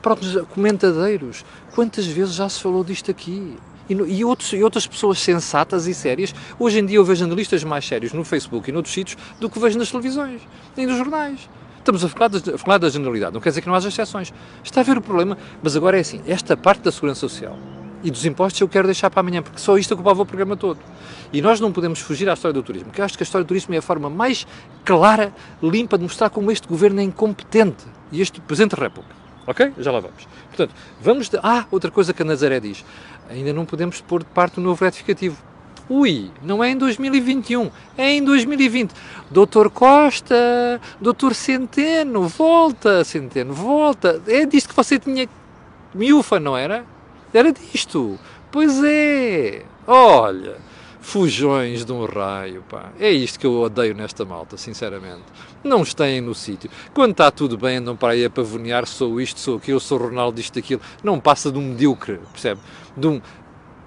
Próprios 0.00 0.40
comentadeiros, 0.54 1.44
quantas 1.74 2.06
vezes 2.06 2.34
já 2.34 2.48
se 2.48 2.60
falou 2.60 2.84
disto 2.84 3.10
aqui? 3.10 3.56
E, 3.88 3.92
e, 3.92 4.24
outros, 4.24 4.52
e 4.52 4.62
outras 4.62 4.86
pessoas 4.86 5.18
sensatas 5.18 5.88
e 5.88 5.92
sérias. 5.92 6.32
Hoje 6.60 6.78
em 6.78 6.86
dia 6.86 6.98
eu 6.98 7.04
vejo 7.04 7.24
analistas 7.24 7.64
mais 7.64 7.84
sérios 7.84 8.12
no 8.12 8.24
Facebook 8.24 8.70
e 8.70 8.72
noutros 8.72 8.94
sítios 8.94 9.20
do 9.40 9.50
que 9.50 9.58
vejo 9.58 9.76
nas 9.76 9.90
televisões 9.90 10.42
e 10.76 10.86
nos 10.86 10.96
jornais. 10.96 11.50
Estamos 11.76 12.04
a 12.04 12.08
falar, 12.08 12.28
de, 12.28 12.54
a 12.54 12.56
falar 12.56 12.78
da 12.78 12.88
generalidade, 12.88 13.34
não 13.34 13.40
quer 13.40 13.48
dizer 13.48 13.62
que 13.62 13.66
não 13.66 13.74
haja 13.74 13.88
exceções. 13.88 14.32
Está 14.62 14.82
a 14.82 14.84
ver 14.84 14.96
o 14.96 15.02
problema, 15.02 15.36
mas 15.60 15.76
agora 15.76 15.96
é 15.96 16.00
assim: 16.02 16.22
esta 16.28 16.56
parte 16.56 16.82
da 16.82 16.92
segurança 16.92 17.20
social 17.20 17.58
e 18.02 18.10
dos 18.10 18.24
impostos 18.24 18.60
eu 18.60 18.68
quero 18.68 18.86
deixar 18.86 19.10
para 19.10 19.20
amanhã, 19.20 19.42
porque 19.42 19.58
só 19.58 19.76
isto 19.76 19.94
ocupava 19.94 20.22
o 20.22 20.26
programa 20.26 20.56
todo. 20.56 20.78
E 21.32 21.40
nós 21.40 21.60
não 21.60 21.70
podemos 21.70 22.00
fugir 22.00 22.28
à 22.28 22.34
história 22.34 22.52
do 22.52 22.62
turismo, 22.62 22.88
porque 22.88 23.02
acho 23.02 23.16
que 23.16 23.22
a 23.22 23.24
história 23.24 23.44
do 23.44 23.48
turismo 23.48 23.74
é 23.74 23.78
a 23.78 23.82
forma 23.82 24.10
mais 24.10 24.46
clara, 24.84 25.32
limpa, 25.62 25.96
de 25.96 26.04
mostrar 26.04 26.30
como 26.30 26.50
este 26.50 26.66
governo 26.66 27.00
é 27.00 27.04
incompetente 27.04 27.84
e 28.10 28.20
este 28.20 28.40
Presidente 28.40 28.76
da 28.76 28.82
República. 28.82 29.14
Ok? 29.46 29.72
Já 29.78 29.90
lá 29.90 30.00
vamos. 30.00 30.28
Portanto, 30.48 30.74
vamos. 31.00 31.28
De... 31.28 31.38
Ah, 31.42 31.66
outra 31.70 31.90
coisa 31.90 32.12
que 32.12 32.22
a 32.22 32.24
Nazaré 32.24 32.60
diz: 32.60 32.84
ainda 33.28 33.52
não 33.52 33.64
podemos 33.64 34.00
pôr 34.00 34.22
de 34.22 34.30
parte 34.30 34.58
o 34.58 34.62
novo 34.62 34.84
retificativo. 34.84 35.36
Ui, 35.88 36.30
não 36.40 36.62
é 36.62 36.70
em 36.70 36.76
2021, 36.76 37.68
é 37.98 38.12
em 38.12 38.22
2020. 38.22 38.92
Doutor 39.28 39.68
Costa, 39.70 40.80
doutor 41.00 41.34
Centeno, 41.34 42.28
volta, 42.28 43.02
Centeno, 43.02 43.52
volta. 43.52 44.22
É 44.28 44.46
disto 44.46 44.68
que 44.68 44.76
você 44.76 45.00
tinha 45.00 45.28
miúfa, 45.92 46.38
não 46.38 46.56
era? 46.56 46.84
Era 47.32 47.52
disto. 47.52 48.18
Pois 48.50 48.82
é. 48.82 49.62
Olha, 49.86 50.56
fujões 51.00 51.84
de 51.84 51.92
um 51.92 52.04
raio, 52.04 52.64
pá. 52.68 52.90
É 52.98 53.10
isto 53.10 53.38
que 53.38 53.46
eu 53.46 53.60
odeio 53.60 53.94
nesta 53.94 54.24
malta, 54.24 54.56
sinceramente. 54.56 55.22
Não 55.62 55.82
estêm 55.82 56.20
no 56.20 56.34
sítio. 56.34 56.70
Quando 56.92 57.12
está 57.12 57.30
tudo 57.30 57.56
bem, 57.56 57.76
andam 57.76 57.96
para 57.96 58.14
aí 58.14 58.24
a 58.24 58.30
pavonear, 58.30 58.86
sou 58.86 59.20
isto, 59.20 59.38
sou 59.38 59.58
aquilo, 59.58 59.78
sou 59.78 59.98
Ronaldo, 59.98 60.40
isto, 60.40 60.58
aquilo. 60.58 60.80
Não 61.02 61.20
passa 61.20 61.52
de 61.52 61.58
um 61.58 61.62
medíocre, 61.62 62.18
percebe? 62.32 62.60
De 62.96 63.06
um 63.06 63.20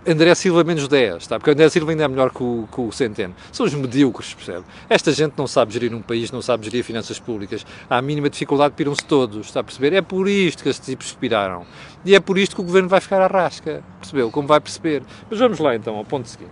André 0.05 0.35
Silva 0.35 0.63
menos 0.65 0.87
10, 0.87 1.27
tá? 1.27 1.39
porque 1.39 1.51
André 1.51 1.69
Silva 1.69 1.91
ainda 1.91 2.03
é 2.03 2.07
melhor 2.07 2.29
que 2.31 2.43
o, 2.43 2.67
que 2.69 2.81
o 2.81 2.91
Centeno. 2.91 3.33
São 3.51 3.65
os 3.65 3.73
medíocres, 3.73 4.33
percebe? 4.33 4.65
Esta 4.89 5.11
gente 5.13 5.33
não 5.37 5.47
sabe 5.47 5.71
gerir 5.71 5.93
um 5.95 6.01
país, 6.01 6.29
não 6.29 6.41
sabe 6.41 6.65
gerir 6.65 6.83
finanças 6.83 7.19
públicas. 7.19 7.65
Há 7.89 7.97
a 7.97 8.01
mínima 8.01 8.29
dificuldade, 8.29 8.73
piram-se 8.75 9.05
todos, 9.05 9.47
está 9.47 9.61
a 9.61 9.63
perceber? 9.63 9.93
É 9.93 10.01
por 10.01 10.27
isto 10.27 10.61
que 10.61 10.69
estes 10.69 10.85
tipos 10.85 11.07
expiraram. 11.07 11.65
E 12.03 12.13
é 12.15 12.19
por 12.19 12.37
isto 12.37 12.55
que 12.55 12.61
o 12.61 12.65
governo 12.65 12.89
vai 12.89 12.99
ficar 12.99 13.21
à 13.21 13.27
rasca, 13.27 13.81
percebeu? 13.99 14.29
Como 14.29 14.47
vai 14.47 14.59
perceber. 14.59 15.03
Mas 15.29 15.39
vamos 15.39 15.59
lá 15.59 15.73
então, 15.75 15.95
ao 15.95 16.03
ponto 16.03 16.27
seguinte. 16.27 16.51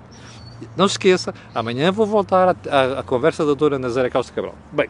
Não 0.77 0.87
se 0.87 0.93
esqueça, 0.93 1.33
amanhã 1.53 1.91
vou 1.91 2.05
voltar 2.05 2.55
à, 2.69 3.03
conversa 3.03 3.43
da 3.43 3.47
doutora 3.47 3.77
Nazaré 3.77 4.09
Costa 4.09 4.31
Cabral. 4.31 4.55
Bem, 4.71 4.89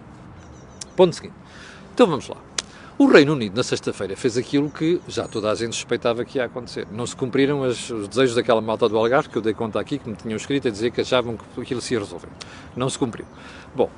ponto 0.95 1.15
seguinte. 1.15 1.35
Então 1.93 2.05
vamos 2.05 2.27
lá. 2.27 2.37
O 3.01 3.07
Reino 3.07 3.33
Unido, 3.33 3.57
na 3.57 3.63
sexta-feira, 3.63 4.15
fez 4.15 4.37
aquilo 4.37 4.69
que 4.69 5.01
já 5.07 5.27
toda 5.27 5.49
a 5.49 5.55
gente 5.55 5.73
suspeitava 5.73 6.23
que 6.23 6.37
ia 6.37 6.45
acontecer. 6.45 6.85
Não 6.91 7.07
se 7.07 7.15
cumpriram 7.15 7.63
as, 7.63 7.89
os 7.89 8.07
desejos 8.07 8.35
daquela 8.35 8.61
malta 8.61 8.87
do 8.87 8.95
Algarve, 8.95 9.27
que 9.27 9.35
eu 9.39 9.41
dei 9.41 9.55
conta 9.55 9.79
aqui, 9.79 9.97
que 9.97 10.07
me 10.07 10.15
tinham 10.15 10.37
escrito 10.37 10.67
a 10.67 10.71
dizer 10.71 10.91
que 10.91 11.01
achavam 11.01 11.35
que 11.35 11.61
aquilo 11.61 11.81
se 11.81 11.95
ia 11.95 11.99
resolver. 11.99 12.27
Não 12.75 12.87
se 12.91 12.99
cumpriu. 12.99 13.25
Bom, 13.75 13.89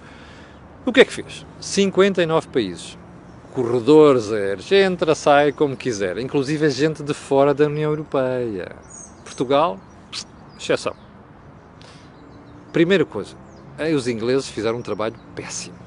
o 0.85 0.93
que 0.93 1.01
é 1.01 1.05
que 1.05 1.11
fez? 1.11 1.45
59 1.59 2.47
países. 2.47 2.97
Corredores 3.51 4.31
aéreos, 4.31 4.71
entra, 4.71 5.13
sai 5.13 5.51
como 5.51 5.75
quiser, 5.75 6.17
inclusive 6.17 6.65
a 6.65 6.69
gente 6.69 7.03
de 7.03 7.13
fora 7.13 7.53
da 7.53 7.65
União 7.65 7.91
Europeia. 7.91 8.73
Portugal, 9.25 9.77
exceção. 10.57 10.95
Primeira 12.71 13.03
coisa, 13.03 13.35
os 13.93 14.07
ingleses 14.07 14.47
fizeram 14.47 14.77
um 14.77 14.81
trabalho 14.81 15.15
péssimo 15.35 15.82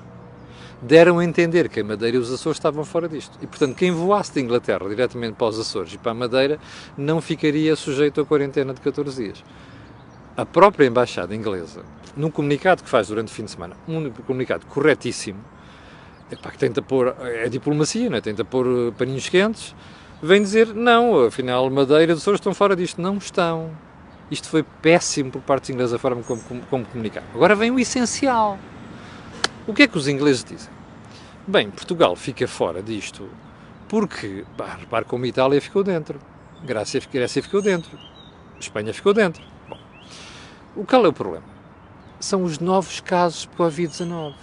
deram 0.80 1.18
a 1.18 1.24
entender 1.24 1.68
que 1.68 1.80
a 1.80 1.84
Madeira 1.84 2.16
e 2.16 2.20
os 2.20 2.32
Açores 2.32 2.58
estavam 2.58 2.84
fora 2.84 3.08
disto. 3.08 3.38
E, 3.42 3.46
portanto, 3.46 3.74
quem 3.76 3.90
voasse 3.90 4.32
de 4.32 4.40
Inglaterra 4.40 4.88
diretamente 4.88 5.34
para 5.34 5.48
os 5.48 5.58
Açores 5.58 5.94
e 5.94 5.98
para 5.98 6.12
a 6.12 6.14
Madeira 6.14 6.58
não 6.96 7.20
ficaria 7.20 7.74
sujeito 7.76 8.20
a 8.20 8.24
quarentena 8.24 8.74
de 8.74 8.80
14 8.80 9.24
dias. 9.24 9.44
A 10.36 10.44
própria 10.44 10.86
Embaixada 10.86 11.34
Inglesa, 11.34 11.82
num 12.16 12.30
comunicado 12.30 12.82
que 12.82 12.90
faz 12.90 13.08
durante 13.08 13.28
o 13.28 13.30
fim 13.30 13.44
de 13.44 13.50
semana, 13.50 13.74
um 13.88 14.10
comunicado 14.10 14.66
corretíssimo, 14.66 15.42
epá, 16.30 16.50
que 16.50 16.58
tenta 16.58 16.82
pôr, 16.82 17.14
é 17.20 17.48
diplomacia, 17.48 18.10
não 18.10 18.18
é? 18.18 18.20
tenta 18.20 18.44
pôr 18.44 18.66
eh, 18.66 18.90
paninhos 18.98 19.28
quentes, 19.30 19.74
vem 20.22 20.42
dizer, 20.42 20.74
não, 20.74 21.24
afinal 21.24 21.70
Madeira 21.70 22.12
e 22.12 22.14
os 22.14 22.20
Açores 22.20 22.38
estão 22.38 22.52
fora 22.52 22.76
disto. 22.76 23.00
Não 23.00 23.16
estão. 23.16 23.70
Isto 24.30 24.48
foi 24.48 24.62
péssimo 24.62 25.30
por 25.30 25.40
parte 25.40 25.62
dos 25.62 25.70
ingleses, 25.70 25.94
a 25.94 25.98
forma 25.98 26.22
como, 26.22 26.42
como, 26.42 26.60
como 26.62 26.84
comunicaram. 26.84 27.26
Agora 27.34 27.54
vem 27.54 27.70
o 27.70 27.78
essencial 27.78 28.58
o 29.66 29.74
que 29.74 29.82
é 29.82 29.88
que 29.88 29.98
os 29.98 30.06
ingleses 30.06 30.44
dizem? 30.44 30.72
Bem, 31.44 31.70
Portugal 31.70 32.14
fica 32.14 32.46
fora 32.46 32.80
disto 32.80 33.28
porque, 33.88 34.44
bah, 34.56 34.76
repare 34.78 35.04
como 35.04 35.24
a 35.24 35.28
Itália 35.28 35.60
ficou 35.60 35.82
dentro, 35.82 36.20
Grécia, 36.64 37.00
Grécia 37.12 37.42
ficou 37.42 37.60
dentro, 37.60 37.98
Espanha 38.60 38.94
ficou 38.94 39.12
dentro. 39.12 39.42
Bom, 39.68 39.78
o 40.76 40.84
qual 40.84 41.04
é 41.04 41.08
o 41.08 41.12
problema? 41.12 41.44
São 42.20 42.44
os 42.44 42.60
novos 42.60 43.00
casos 43.00 43.40
de 43.40 43.48
Covid-19 43.56 44.34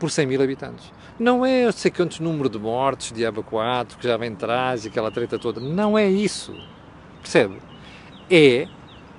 por 0.00 0.10
100 0.10 0.26
mil 0.26 0.42
habitantes. 0.42 0.92
Não 1.20 1.46
é 1.46 1.70
sei 1.70 1.92
quantos 1.92 2.18
número 2.18 2.48
de 2.48 2.58
mortes, 2.58 3.12
de 3.12 3.22
4, 3.30 3.96
que 3.96 4.08
já 4.08 4.16
vem 4.16 4.32
atrás 4.32 4.84
e 4.84 4.88
aquela 4.88 5.12
treta 5.12 5.38
toda. 5.38 5.60
Não 5.60 5.96
é 5.96 6.08
isso. 6.08 6.52
Percebe? 7.22 7.62
É 8.28 8.66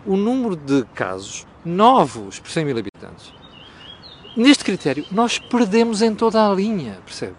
o 0.05 0.17
número 0.17 0.57
de 0.57 0.83
casos 0.93 1.47
novos 1.63 2.39
por 2.39 2.51
100 2.51 2.65
mil 2.65 2.77
habitantes 2.77 3.33
neste 4.35 4.63
critério, 4.63 5.05
nós 5.11 5.39
perdemos 5.39 6.01
em 6.01 6.13
toda 6.13 6.49
a 6.49 6.53
linha, 6.53 6.99
percebe? 7.05 7.35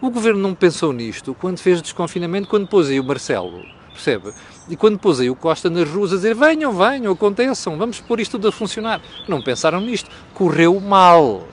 O 0.00 0.10
governo 0.10 0.40
não 0.40 0.54
pensou 0.54 0.92
nisto 0.92 1.34
quando 1.34 1.58
fez 1.58 1.82
desconfinamento, 1.82 2.48
quando 2.48 2.68
pôs 2.68 2.88
aí 2.88 3.00
o 3.00 3.04
Marcelo, 3.04 3.64
percebe? 3.92 4.32
E 4.68 4.76
quando 4.76 4.98
pôs 4.98 5.18
aí 5.18 5.28
o 5.28 5.34
Costa 5.34 5.68
nas 5.68 5.88
ruas 5.88 6.12
a 6.12 6.16
dizer 6.16 6.34
venham, 6.34 6.72
venham, 6.72 7.12
aconteçam, 7.12 7.76
vamos 7.76 8.00
pôr 8.00 8.20
isto 8.20 8.32
tudo 8.32 8.48
a 8.48 8.52
funcionar. 8.52 9.00
Não 9.26 9.42
pensaram 9.42 9.80
nisto. 9.80 10.10
Correu 10.34 10.78
mal, 10.78 11.48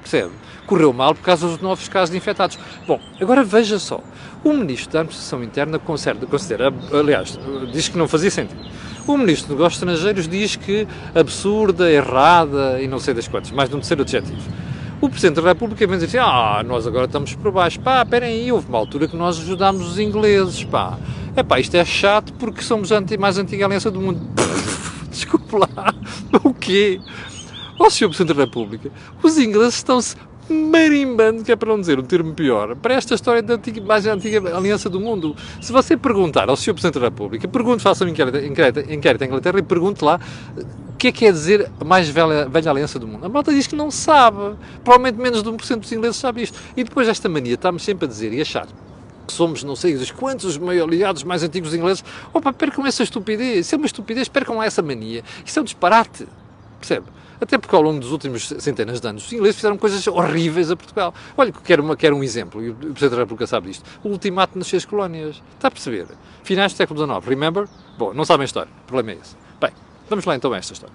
percebe? 0.00 0.32
Correu 0.66 0.92
mal 0.92 1.14
por 1.14 1.22
causa 1.22 1.46
dos 1.46 1.60
novos 1.60 1.88
casos 1.88 2.10
de 2.10 2.16
infectados. 2.16 2.58
Bom, 2.86 3.00
agora 3.20 3.44
veja 3.44 3.78
só. 3.78 4.00
O 4.44 4.52
Ministro 4.52 4.92
da 4.92 5.00
Administração 5.00 5.42
Interna 5.42 5.78
considera, 5.78 6.74
aliás, 6.92 7.38
diz 7.72 7.88
que 7.88 7.96
não 7.96 8.08
fazia 8.08 8.30
sentido 8.30 8.66
o 9.14 9.18
Ministro 9.18 9.48
dos 9.48 9.56
Negócios 9.56 9.82
Estrangeiros 9.82 10.28
diz 10.28 10.56
que 10.56 10.86
absurda, 11.14 11.90
errada 11.90 12.80
e 12.80 12.88
não 12.88 12.98
sei 12.98 13.14
das 13.14 13.28
quantas, 13.28 13.50
mais 13.50 13.68
de 13.68 13.76
um 13.76 13.78
terceiro 13.78 14.02
adjetivo. 14.02 14.42
O 15.00 15.10
Presidente 15.10 15.42
da 15.42 15.48
República 15.48 15.86
vem 15.86 15.98
dizer 15.98 16.18
assim, 16.18 16.30
ah, 16.30 16.62
nós 16.64 16.86
agora 16.86 17.04
estamos 17.04 17.34
por 17.34 17.52
baixo. 17.52 17.78
Pá, 17.80 18.02
esperem 18.02 18.32
aí, 18.32 18.52
houve 18.52 18.66
uma 18.68 18.78
altura 18.78 19.06
que 19.06 19.16
nós 19.16 19.38
ajudámos 19.38 19.86
os 19.86 19.98
ingleses, 19.98 20.64
pá. 20.64 20.98
É 21.36 21.42
pá, 21.42 21.60
isto 21.60 21.76
é 21.76 21.84
chato 21.84 22.32
porque 22.34 22.62
somos 22.62 22.90
a 22.90 23.02
mais 23.18 23.36
antiga 23.36 23.66
aliança 23.66 23.90
do 23.90 24.00
mundo. 24.00 24.20
Desculpe 25.10 25.54
lá, 25.56 25.94
o 26.42 26.54
quê? 26.54 26.98
Ó, 27.78 27.86
oh, 27.86 27.90
Sr. 27.90 28.08
Presidente 28.08 28.34
da 28.36 28.44
República, 28.44 28.90
os 29.22 29.36
ingleses 29.36 29.74
estão-se 29.74 30.16
marimbando, 30.48 31.42
que 31.42 31.50
é 31.50 31.56
para 31.56 31.68
não 31.68 31.80
dizer 31.80 31.98
um 31.98 32.02
termo 32.02 32.34
pior, 32.34 32.76
para 32.76 32.94
esta 32.94 33.14
história 33.14 33.42
da 33.42 33.54
antiga, 33.54 33.80
mais 33.80 34.06
antiga 34.06 34.56
aliança 34.56 34.88
do 34.88 35.00
mundo. 35.00 35.36
Se 35.60 35.72
você 35.72 35.96
perguntar 35.96 36.48
ao 36.48 36.56
Sr. 36.56 36.74
Presidente 36.74 36.98
da 36.98 37.06
República, 37.06 37.48
pergunte, 37.48 37.82
faça 37.82 38.04
um 38.04 38.08
inquérito, 38.08 38.38
inquérito, 38.38 38.92
inquérito 38.92 39.24
Inglaterra 39.24 39.58
e 39.58 39.62
pergunte 39.62 40.04
lá 40.04 40.20
o 40.56 40.96
que 40.96 41.08
é 41.08 41.12
que 41.12 41.20
quer 41.20 41.32
dizer 41.32 41.70
a 41.78 41.84
mais 41.84 42.08
velha, 42.08 42.48
velha 42.48 42.70
aliança 42.70 42.98
do 42.98 43.06
mundo. 43.06 43.26
A 43.26 43.28
malta 43.28 43.52
diz 43.52 43.66
que 43.66 43.76
não 43.76 43.90
sabe. 43.90 44.56
Provavelmente 44.82 45.20
menos 45.20 45.42
de 45.42 45.50
1% 45.50 45.80
dos 45.80 45.92
ingleses 45.92 46.16
sabe 46.16 46.42
isto. 46.42 46.58
E 46.76 46.82
depois 46.82 47.06
esta 47.06 47.28
mania, 47.28 47.54
estamos 47.54 47.82
sempre 47.82 48.06
a 48.06 48.08
dizer 48.08 48.32
e 48.32 48.40
achar 48.40 48.66
que 49.26 49.32
somos 49.32 49.62
não 49.64 49.74
sei 49.74 49.98
quantos 50.16 50.44
os 50.46 50.56
meio 50.56 50.84
aliados 50.84 51.22
mais 51.24 51.42
antigos 51.42 51.74
ingleses. 51.74 52.04
Opa, 52.32 52.52
percam 52.52 52.86
essa 52.86 53.02
estupidez. 53.02 53.66
Isso 53.66 53.74
é 53.74 53.78
uma 53.78 53.86
estupidez, 53.86 54.28
percam 54.28 54.56
lá 54.56 54.64
essa 54.64 54.80
mania. 54.80 55.22
Isso 55.44 55.58
é 55.58 55.62
um 55.62 55.64
disparate. 55.64 56.26
Percebe? 56.78 57.06
Até 57.40 57.58
porque 57.58 57.74
ao 57.74 57.82
longo 57.82 58.00
dos 58.00 58.12
últimos 58.12 58.48
centenas 58.48 59.00
de 59.00 59.08
anos 59.08 59.26
os 59.26 59.32
ingleses 59.32 59.56
fizeram 59.56 59.76
coisas 59.76 60.06
horríveis 60.06 60.70
a 60.70 60.76
Portugal. 60.76 61.14
Olha, 61.36 61.52
quero, 61.52 61.82
uma, 61.82 61.96
quero 61.96 62.16
um 62.16 62.22
exemplo, 62.22 62.62
e 62.62 62.70
o 62.70 62.74
Presidente 62.74 63.10
da 63.10 63.16
República 63.18 63.46
sabe 63.46 63.68
disto. 63.68 63.84
O 64.02 64.08
ultimato 64.08 64.58
nas 64.58 64.66
seis 64.66 64.84
colónias. 64.84 65.42
Está 65.54 65.68
a 65.68 65.70
perceber? 65.70 66.06
Finais 66.42 66.72
do 66.72 66.76
século 66.76 67.04
XIX, 67.04 67.26
remember? 67.26 67.68
Bom, 67.98 68.14
não 68.14 68.24
sabem 68.24 68.42
a 68.42 68.46
história, 68.46 68.70
o 68.84 68.86
problema 68.86 69.18
é 69.18 69.22
esse. 69.22 69.36
Bem, 69.60 69.70
vamos 70.08 70.24
lá 70.24 70.36
então 70.36 70.52
a 70.52 70.56
esta 70.56 70.72
história. 70.72 70.94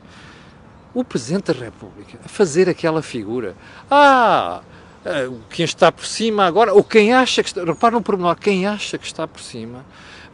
O 0.94 1.04
Presidente 1.04 1.54
da 1.54 1.66
República 1.66 2.20
a 2.24 2.28
fazer 2.28 2.68
aquela 2.68 3.02
figura. 3.02 3.56
Ah, 3.90 4.62
eh, 5.06 5.30
quem 5.50 5.66
está 5.66 5.92
por 5.92 6.06
cima 6.06 6.46
agora, 6.46 6.74
ou 6.74 6.84
quem 6.84 7.14
acha 7.14 7.42
que 7.42 7.50
está. 7.50 7.64
Repara 7.64 7.96
no 7.96 8.02
pormenor, 8.02 8.36
quem 8.36 8.68
acha 8.68 8.98
que 8.98 9.06
está 9.06 9.28
por 9.28 9.42
cima. 9.42 9.86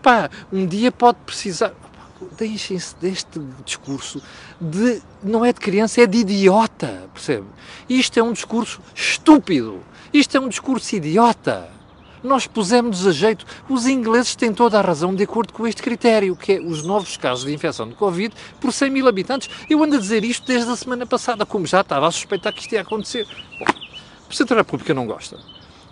Pá, 0.02 0.30
um 0.52 0.66
dia 0.66 0.92
pode 0.92 1.18
precisar 1.26 1.74
deixem-se 2.38 2.96
deste 2.96 3.40
discurso 3.66 4.22
de 4.60 5.02
não 5.24 5.44
é 5.44 5.54
de 5.54 5.60
criança, 5.60 6.02
é 6.02 6.08
de 6.08 6.20
idiota, 6.20 7.10
percebe? 7.14 7.46
Isto 7.90 8.20
é 8.20 8.24
um 8.24 8.34
discurso 8.34 8.82
estúpido. 8.96 9.82
Isto 10.14 10.38
é 10.38 10.40
um 10.40 10.48
discurso 10.50 10.96
idiota. 10.96 11.70
Nós 12.24 12.48
pusemos 12.48 13.06
a 13.06 13.12
jeito. 13.12 13.46
Os 13.70 13.86
ingleses 13.86 14.36
têm 14.36 14.54
toda 14.54 14.80
a 14.80 14.82
razão 14.82 15.14
de 15.14 15.24
acordo 15.24 15.54
com 15.54 15.68
este 15.68 15.82
critério, 15.82 16.36
que 16.36 16.54
é 16.54 16.60
os 16.60 16.84
novos 16.84 17.16
casos 17.18 17.46
de 17.46 17.54
infecção 17.54 17.88
de 17.88 17.96
Covid 17.96 18.34
por 18.60 18.74
100 18.74 18.90
mil 18.90 19.08
habitantes. 19.08 19.50
Eu 19.70 19.84
ando 19.84 19.96
a 19.96 20.00
dizer 20.00 20.24
isto 20.24 20.46
desde 20.46 20.72
a 20.72 20.76
semana 20.76 21.06
passada, 21.06 21.46
como 21.46 21.66
já 21.66 21.82
estava 21.82 22.08
a 22.08 22.12
suspeitar 22.12 22.54
que 22.54 22.62
isto 22.62 22.74
ia 22.74 22.82
acontecer. 22.82 23.26
Bom, 23.60 23.66
o 23.66 24.28
Presidente 24.28 24.50
da 24.50 24.56
República 24.56 24.94
não 24.94 25.06
gosta. 25.06 25.38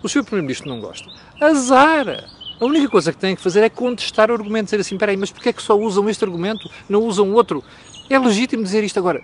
O 0.02 0.08
Sr. 0.08 0.24
Primeiro-Ministro 0.24 0.68
não 0.68 0.80
gosta. 0.80 1.08
Azar! 1.40 2.35
A 2.58 2.64
única 2.64 2.88
coisa 2.88 3.12
que 3.12 3.18
têm 3.18 3.36
que 3.36 3.42
fazer 3.42 3.62
é 3.62 3.68
contestar 3.68 4.30
o 4.30 4.34
argumento, 4.34 4.66
dizer 4.66 4.80
assim, 4.80 4.96
peraí, 4.96 5.16
mas 5.16 5.30
porquê 5.30 5.50
é 5.50 5.52
que 5.52 5.62
só 5.62 5.78
usam 5.78 6.08
este 6.08 6.24
argumento, 6.24 6.70
não 6.88 7.02
usam 7.02 7.34
outro? 7.34 7.62
É 8.08 8.18
legítimo 8.18 8.62
dizer 8.62 8.82
isto 8.82 8.98
agora. 8.98 9.22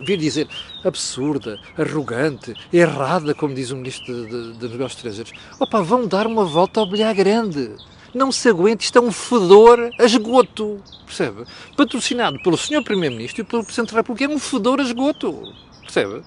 Vir 0.00 0.18
dizer 0.18 0.48
absurda, 0.84 1.60
arrogante, 1.78 2.54
errada, 2.72 3.32
como 3.32 3.54
diz 3.54 3.70
o 3.70 3.76
Ministro 3.76 4.54
de 4.54 4.68
Negócios 4.68 4.96
Estrangeiros. 4.96 5.32
Opa, 5.60 5.82
vão 5.82 6.04
dar 6.08 6.26
uma 6.26 6.44
volta 6.44 6.80
ao 6.80 6.86
bilhar 6.86 7.14
grande. 7.14 7.76
Não 8.12 8.32
se 8.32 8.48
aguente, 8.48 8.84
isto 8.84 8.98
é 8.98 9.00
um 9.00 9.12
fedor 9.12 9.92
a 9.96 10.04
esgoto, 10.04 10.82
percebe? 11.06 11.44
Patrocinado 11.76 12.42
pelo 12.42 12.58
Sr. 12.58 12.82
Primeiro-Ministro 12.82 13.42
e 13.42 13.44
pelo 13.44 13.62
Presidente 13.62 13.92
da 13.92 13.98
República, 13.98 14.24
é 14.30 14.34
um 14.34 14.40
fedor 14.40 14.80
a 14.80 14.82
esgoto, 14.82 15.54
percebe? 15.82 16.22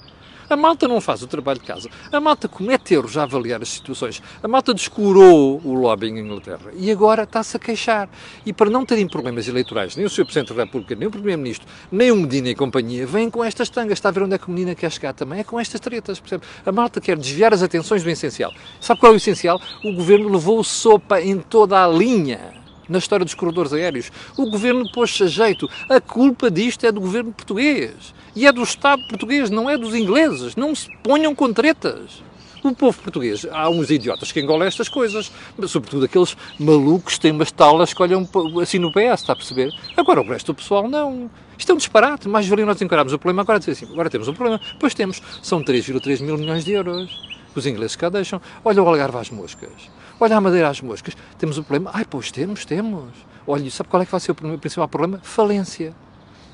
A 0.49 0.55
malta 0.55 0.88
não 0.88 1.01
faz 1.01 1.21
o 1.21 1.27
trabalho 1.27 1.60
de 1.60 1.65
casa. 1.65 1.89
A 2.12 2.19
malta 2.19 2.47
comete 2.47 2.93
erros 2.93 3.17
a 3.17 3.23
avaliar 3.23 3.62
as 3.62 3.69
situações. 3.69 4.21
A 4.43 4.47
malta 4.47 4.73
descurou 4.73 5.60
o 5.63 5.73
lobbying 5.73 6.17
em 6.17 6.19
Inglaterra 6.19 6.71
e 6.75 6.91
agora 6.91 7.23
está-se 7.23 7.58
a 7.58 7.60
queixar. 7.60 8.10
E 8.45 8.53
para 8.53 8.69
não 8.69 8.86
terem 8.86 9.08
problemas 9.08 9.47
eleitorais, 9.47 9.95
nem 9.95 10.05
o 10.05 10.10
Sr. 10.10 10.25
Presidente 10.25 10.53
da 10.53 10.63
República, 10.63 10.95
nem 10.95 11.08
o 11.08 11.12
Primeiro-Ministro, 11.12 11.67
nem 11.91 12.12
o 12.12 12.15
Medina 12.15 12.49
e 12.49 12.55
companhia, 12.55 13.08
vêm 13.08 13.29
com 13.29 13.43
estas 13.43 13.69
tangas. 13.69 13.97
Está 13.97 14.10
a 14.10 14.12
ver 14.12 14.23
onde 14.23 14.36
é 14.36 14.38
que 14.38 14.47
o 14.47 14.51
Medina 14.51 14.75
quer 14.75 14.91
chegar 14.91 15.13
também? 15.13 15.39
É 15.39 15.43
com 15.43 15.60
estas 15.60 15.79
tretas, 15.79 16.19
percebe? 16.19 16.43
A 16.65 16.71
malta 16.71 17.01
quer 17.01 17.17
desviar 17.17 17.53
as 17.53 17.63
atenções 17.63 18.03
do 18.03 18.10
essencial. 18.10 18.51
Sabe 18.79 18.99
qual 18.99 19.12
é 19.12 19.15
o 19.15 19.17
essencial? 19.17 19.60
O 19.84 19.93
governo 19.93 20.29
levou 20.29 20.63
sopa 20.63 21.21
em 21.21 21.39
toda 21.39 21.84
a 21.84 21.88
linha 21.88 22.64
na 22.89 22.97
história 22.97 23.25
dos 23.25 23.33
corredores 23.33 23.73
aéreos. 23.73 24.11
O 24.37 24.49
governo 24.49 24.89
pôs-se 24.91 25.23
a 25.23 25.27
jeito. 25.27 25.69
A 25.89 25.99
culpa 25.99 26.49
disto 26.49 26.85
é 26.85 26.91
do 26.91 27.01
governo 27.01 27.31
português. 27.31 28.13
E 28.35 28.45
é 28.45 28.51
do 28.51 28.63
Estado 28.63 29.01
português, 29.07 29.49
não 29.49 29.69
é 29.69 29.77
dos 29.77 29.95
ingleses. 29.95 30.55
Não 30.55 30.75
se 30.75 30.89
ponham 31.03 31.33
com 31.33 31.51
tretas. 31.53 32.23
O 32.63 32.73
povo 32.73 32.99
português, 32.99 33.45
há 33.51 33.69
uns 33.69 33.91
idiotas 33.91 34.31
que 34.31 34.39
engolem 34.39 34.67
estas 34.67 34.89
coisas, 34.89 35.31
sobretudo 35.67 36.05
aqueles 36.05 36.35
malucos 36.59 37.13
que 37.13 37.19
têm 37.19 37.31
umas 37.31 37.51
talas 37.51 37.93
que 37.93 38.01
olham 38.01 38.27
assim 38.59 38.79
no 38.79 38.91
PS, 38.91 39.21
está 39.21 39.33
a 39.33 39.35
perceber? 39.35 39.71
Agora 39.95 40.19
o 40.19 40.27
resto 40.27 40.51
do 40.51 40.55
pessoal 40.55 40.89
não. 40.89 41.29
Isto 41.59 41.71
é 41.71 41.75
um 41.75 41.77
disparate, 41.77 42.27
mais 42.27 42.47
valia 42.47 42.65
nós 42.65 42.81
encararmos 42.81 43.13
o 43.13 43.19
problema 43.19 43.43
agora 43.43 43.59
dizer 43.59 43.73
assim, 43.73 43.85
agora 43.85 44.09
temos 44.09 44.27
um 44.27 44.33
problema, 44.33 44.59
pois 44.79 44.95
temos, 44.95 45.21
são 45.43 45.63
3,3 45.63 46.23
mil 46.23 46.39
milhões 46.39 46.65
de 46.65 46.71
euros. 46.71 47.35
Os 47.55 47.67
ingleses 47.67 47.95
cá 47.95 48.09
deixam. 48.09 48.41
Olha 48.63 48.81
o 48.81 48.89
Algarve 48.89 49.17
às 49.19 49.29
moscas. 49.29 49.69
Olha 50.17 50.38
a 50.38 50.41
Madeira 50.41 50.69
às 50.69 50.80
moscas. 50.80 51.15
Temos 51.38 51.58
um 51.58 51.63
problema. 51.63 51.91
Ai, 51.93 52.06
pois 52.10 52.32
temos, 52.32 52.63
temos. 52.63 53.12
Olha, 53.45 53.69
sabe 53.69 53.89
qual 53.89 54.01
é 54.01 54.06
que 54.06 54.12
vai 54.12 54.19
ser 54.19 54.32
o 54.32 54.58
principal 54.58 54.88
problema? 54.88 55.19
Falência 55.21 55.93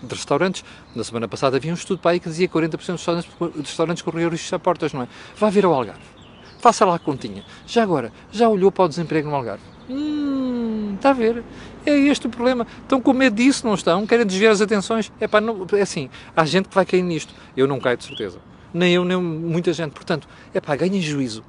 de 0.01 0.15
restaurantes. 0.15 0.65
Na 0.95 1.03
semana 1.03 1.27
passada 1.27 1.57
havia 1.57 1.71
um 1.71 1.75
estudo 1.75 1.99
para 1.99 2.11
aí 2.11 2.19
que 2.19 2.27
dizia 2.27 2.47
que 2.47 2.53
40% 2.53 2.71
dos 2.71 2.87
restaurantes, 2.87 3.29
restaurantes 3.55 4.01
corriam 4.01 4.29
riscos 4.31 4.51
a 4.51 4.57
portas, 4.57 4.93
não 4.93 5.03
é? 5.03 5.07
Vá 5.37 5.49
ver 5.51 5.65
ao 5.65 5.73
Algarve. 5.73 6.01
Faça 6.57 6.85
lá 6.85 6.95
a 6.95 6.99
continha. 6.99 7.43
Já 7.67 7.83
agora, 7.83 8.11
já 8.31 8.49
olhou 8.49 8.71
para 8.71 8.85
o 8.85 8.87
desemprego 8.87 9.29
no 9.29 9.35
Algarve? 9.35 9.63
Hum, 9.87 10.93
está 10.95 11.11
a 11.11 11.13
ver? 11.13 11.43
É 11.85 11.91
este 11.91 12.25
o 12.25 12.29
problema. 12.31 12.65
Estão 12.81 12.99
com 12.99 13.13
medo 13.13 13.35
disso, 13.35 13.65
não 13.65 13.75
estão? 13.75 14.07
Querem 14.07 14.25
desviar 14.25 14.53
as 14.53 14.61
atenções? 14.61 15.11
É, 15.19 15.27
pá, 15.27 15.39
não, 15.39 15.67
é 15.73 15.81
assim, 15.81 16.09
há 16.35 16.43
gente 16.45 16.67
que 16.67 16.73
vai 16.73 16.85
cair 16.85 17.03
nisto. 17.03 17.33
Eu 17.55 17.67
não 17.67 17.79
caio 17.79 17.97
de 17.97 18.05
certeza. 18.05 18.39
Nem 18.73 18.93
eu, 18.93 19.05
nem 19.05 19.17
muita 19.21 19.71
gente. 19.71 19.91
Portanto, 19.91 20.27
é 20.51 20.59
pá, 20.59 20.75
ganhem 20.75 21.01
juízo 21.01 21.43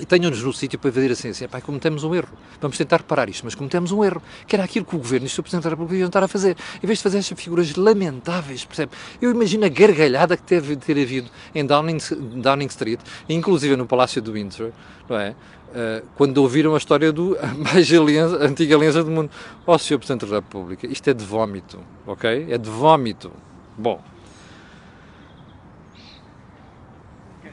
e 0.00 0.04
tenham-nos 0.04 0.42
no 0.42 0.52
sítio 0.52 0.78
para 0.78 0.90
ver 0.90 1.12
assim, 1.12 1.28
assim, 1.28 1.46
pai, 1.46 1.60
cometemos 1.60 2.02
um 2.02 2.14
erro. 2.14 2.36
Vamos 2.60 2.76
tentar 2.76 2.96
reparar 2.96 3.28
isto, 3.28 3.44
mas 3.44 3.54
cometemos 3.54 3.92
um 3.92 4.04
erro. 4.04 4.20
Que 4.46 4.56
era 4.56 4.64
aquilo 4.64 4.84
que 4.84 4.96
o 4.96 4.98
Governo 4.98 5.26
e 5.26 5.28
o 5.28 5.30
Sr. 5.30 5.42
Presidente 5.42 5.64
da 5.64 5.70
República 5.70 5.96
iam 5.96 6.08
estar 6.08 6.22
a 6.22 6.28
fazer. 6.28 6.56
Em 6.82 6.86
vez 6.86 6.98
de 6.98 7.02
fazer 7.02 7.18
estas 7.18 7.38
figuras 7.38 7.76
lamentáveis, 7.76 8.64
percebe? 8.64 8.92
Eu 9.22 9.30
imagino 9.30 9.64
a 9.64 9.68
gargalhada 9.68 10.36
que 10.36 10.42
teve 10.42 10.74
de 10.74 10.84
ter 10.84 11.00
havido 11.00 11.30
em 11.54 11.64
Downing, 11.64 11.98
Downing 12.42 12.66
Street, 12.66 13.00
inclusive 13.28 13.76
no 13.76 13.86
Palácio 13.86 14.20
do 14.20 14.32
Windsor, 14.32 14.72
não 15.08 15.16
é? 15.16 15.30
Uh, 15.30 16.06
quando 16.16 16.38
ouviram 16.38 16.74
a 16.74 16.78
história 16.78 17.12
do 17.12 17.36
mais 17.58 17.92
aliança, 17.92 18.36
antiga 18.44 18.76
aliança 18.76 19.02
do 19.04 19.10
mundo. 19.10 19.30
Ó, 19.66 19.74
oh, 19.74 19.78
Sr. 19.78 19.98
Presidente 19.98 20.26
da 20.26 20.36
República, 20.36 20.86
isto 20.86 21.08
é 21.08 21.14
de 21.14 21.24
vómito, 21.24 21.78
ok? 22.06 22.46
É 22.50 22.58
de 22.58 22.70
vómito. 22.70 23.30
Bom, 23.76 24.00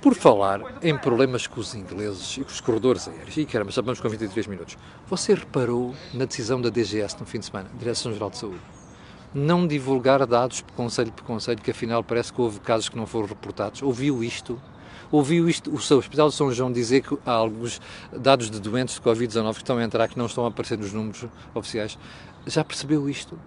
Por 0.01 0.15
falar 0.15 0.61
em 0.81 0.97
problemas 0.97 1.45
com 1.45 1.59
os 1.59 1.75
ingleses 1.75 2.35
e 2.35 2.43
com 2.43 2.49
os 2.49 2.59
corredores 2.59 3.07
aéreos, 3.07 3.37
e 3.37 3.45
caramba, 3.45 3.69
já 3.69 3.83
vamos 3.83 4.01
com 4.01 4.09
23 4.09 4.47
minutos. 4.47 4.75
Você 5.07 5.35
reparou 5.35 5.93
na 6.11 6.25
decisão 6.25 6.59
da 6.59 6.71
DGS 6.71 7.19
no 7.19 7.25
fim 7.27 7.37
de 7.37 7.45
semana, 7.45 7.69
Direção-Geral 7.77 8.31
de 8.31 8.37
Saúde, 8.37 8.61
não 9.31 9.67
divulgar 9.67 10.25
dados 10.25 10.61
por 10.61 10.73
conselho 10.73 11.11
por 11.11 11.23
conselho, 11.23 11.61
que 11.61 11.69
afinal 11.69 12.03
parece 12.03 12.33
que 12.33 12.41
houve 12.41 12.59
casos 12.61 12.89
que 12.89 12.97
não 12.97 13.05
foram 13.05 13.27
reportados? 13.27 13.83
Ouviu 13.83 14.23
isto? 14.23 14.59
Ouviu 15.11 15.47
isto, 15.47 15.69
o 15.69 15.75
Hospital 15.75 16.29
de 16.29 16.35
São 16.35 16.51
João 16.51 16.71
dizer 16.71 17.01
que 17.01 17.15
há 17.23 17.33
alguns 17.33 17.79
dados 18.11 18.49
de 18.49 18.59
doentes 18.59 18.95
de 18.95 19.01
Covid-19 19.01 19.53
que 19.53 19.57
estão 19.59 19.77
a 19.77 19.83
entrar 19.83 20.07
que 20.07 20.17
não 20.17 20.25
estão 20.25 20.45
a 20.45 20.47
aparecer 20.47 20.79
nos 20.79 20.91
números 20.91 21.27
oficiais. 21.53 21.95
Já 22.47 22.63
percebeu 22.63 23.07
isto? 23.07 23.37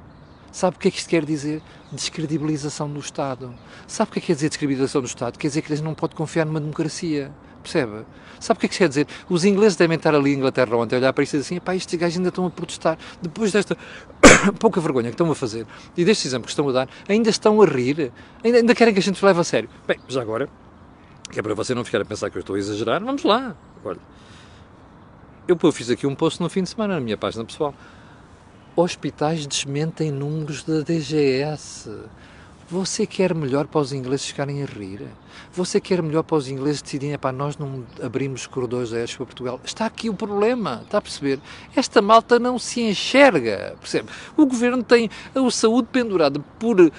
Sabe 0.54 0.76
o 0.76 0.78
que 0.78 0.86
é 0.86 0.90
que 0.92 0.98
isto 0.98 1.08
quer 1.08 1.24
dizer? 1.24 1.60
Descredibilização 1.90 2.88
do 2.88 3.00
Estado. 3.00 3.52
Sabe 3.88 4.10
o 4.10 4.12
que 4.12 4.20
é 4.20 4.22
que 4.22 4.26
quer 4.28 4.34
dizer 4.34 4.48
descredibilização 4.50 5.00
do 5.00 5.08
Estado? 5.08 5.36
Quer 5.36 5.48
dizer 5.48 5.62
que 5.62 5.68
eles 5.72 5.80
não 5.80 5.94
podem 5.94 6.16
confiar 6.16 6.46
numa 6.46 6.60
democracia. 6.60 7.32
Percebe? 7.60 8.06
Sabe 8.38 8.58
o 8.58 8.60
que 8.60 8.66
é 8.66 8.68
que 8.68 8.78
quer 8.78 8.88
dizer? 8.88 9.08
Os 9.28 9.44
ingleses 9.44 9.76
devem 9.76 9.96
estar 9.96 10.14
ali 10.14 10.32
em 10.32 10.36
Inglaterra 10.36 10.76
ontem 10.76 10.94
a 10.94 10.98
olhar 10.98 11.12
para 11.12 11.24
isto 11.24 11.34
e 11.34 11.38
dizer 11.40 11.54
assim: 11.54 11.60
pá, 11.60 11.74
estes 11.74 11.98
gajos 11.98 12.18
ainda 12.18 12.28
estão 12.28 12.46
a 12.46 12.50
protestar. 12.50 12.96
Depois 13.20 13.50
desta 13.50 13.76
pouca 14.60 14.80
vergonha 14.80 15.08
que 15.08 15.14
estão 15.14 15.28
a 15.28 15.34
fazer 15.34 15.66
e 15.96 16.04
deste 16.04 16.28
exemplo 16.28 16.44
que 16.44 16.52
estão 16.52 16.68
a 16.68 16.72
dar, 16.72 16.88
ainda 17.08 17.30
estão 17.30 17.60
a 17.60 17.66
rir. 17.66 18.12
Ainda, 18.44 18.58
ainda 18.58 18.74
querem 18.76 18.94
que 18.94 19.00
a 19.00 19.02
gente 19.02 19.16
os 19.16 19.22
leve 19.22 19.40
a 19.40 19.44
sério. 19.44 19.68
Bem, 19.88 19.98
já 20.06 20.22
agora, 20.22 20.48
que 21.32 21.40
é 21.40 21.42
para 21.42 21.54
você 21.54 21.74
não 21.74 21.84
ficar 21.84 22.00
a 22.00 22.04
pensar 22.04 22.30
que 22.30 22.38
eu 22.38 22.40
estou 22.40 22.54
a 22.54 22.60
exagerar, 22.60 23.04
vamos 23.04 23.24
lá. 23.24 23.56
Olha, 23.84 23.98
eu 25.48 25.58
fiz 25.72 25.90
aqui 25.90 26.06
um 26.06 26.14
post 26.14 26.40
no 26.40 26.48
fim 26.48 26.62
de 26.62 26.68
semana 26.68 26.94
na 26.94 27.00
minha 27.00 27.18
página 27.18 27.44
pessoal 27.44 27.74
hospitais 28.76 29.46
desmentem 29.46 30.10
números 30.10 30.64
da 30.64 30.80
DGS. 30.80 31.90
Você 32.68 33.06
quer 33.06 33.34
melhor 33.34 33.66
para 33.66 33.80
os 33.80 33.92
ingleses 33.92 34.26
ficarem 34.26 34.62
a 34.62 34.66
rir? 34.66 35.06
Você 35.52 35.80
quer 35.80 36.02
melhor 36.02 36.22
para 36.22 36.37
os 36.37 36.48
ingleses 36.48 36.82
decidirem, 36.82 37.18
para 37.18 37.30
nós 37.30 37.56
não 37.58 37.84
abrimos 38.02 38.46
corredores 38.46 38.92
aéreos 38.92 39.14
para 39.14 39.26
Portugal? 39.26 39.60
Está 39.64 39.87
aqui 39.87 40.08
o 40.08 40.14
problema, 40.14 40.80
está 40.82 40.98
a 40.98 41.02
perceber? 41.02 41.38
Esta 41.76 42.00
malta 42.00 42.38
não 42.38 42.58
se 42.58 42.80
enxerga, 42.80 43.76
percebe? 43.78 44.08
O 44.37 44.46
governo 44.46 44.82
tem 44.82 45.10
a 45.34 45.50
saúde 45.50 45.88
pendurada 45.92 46.40
por 46.58 46.90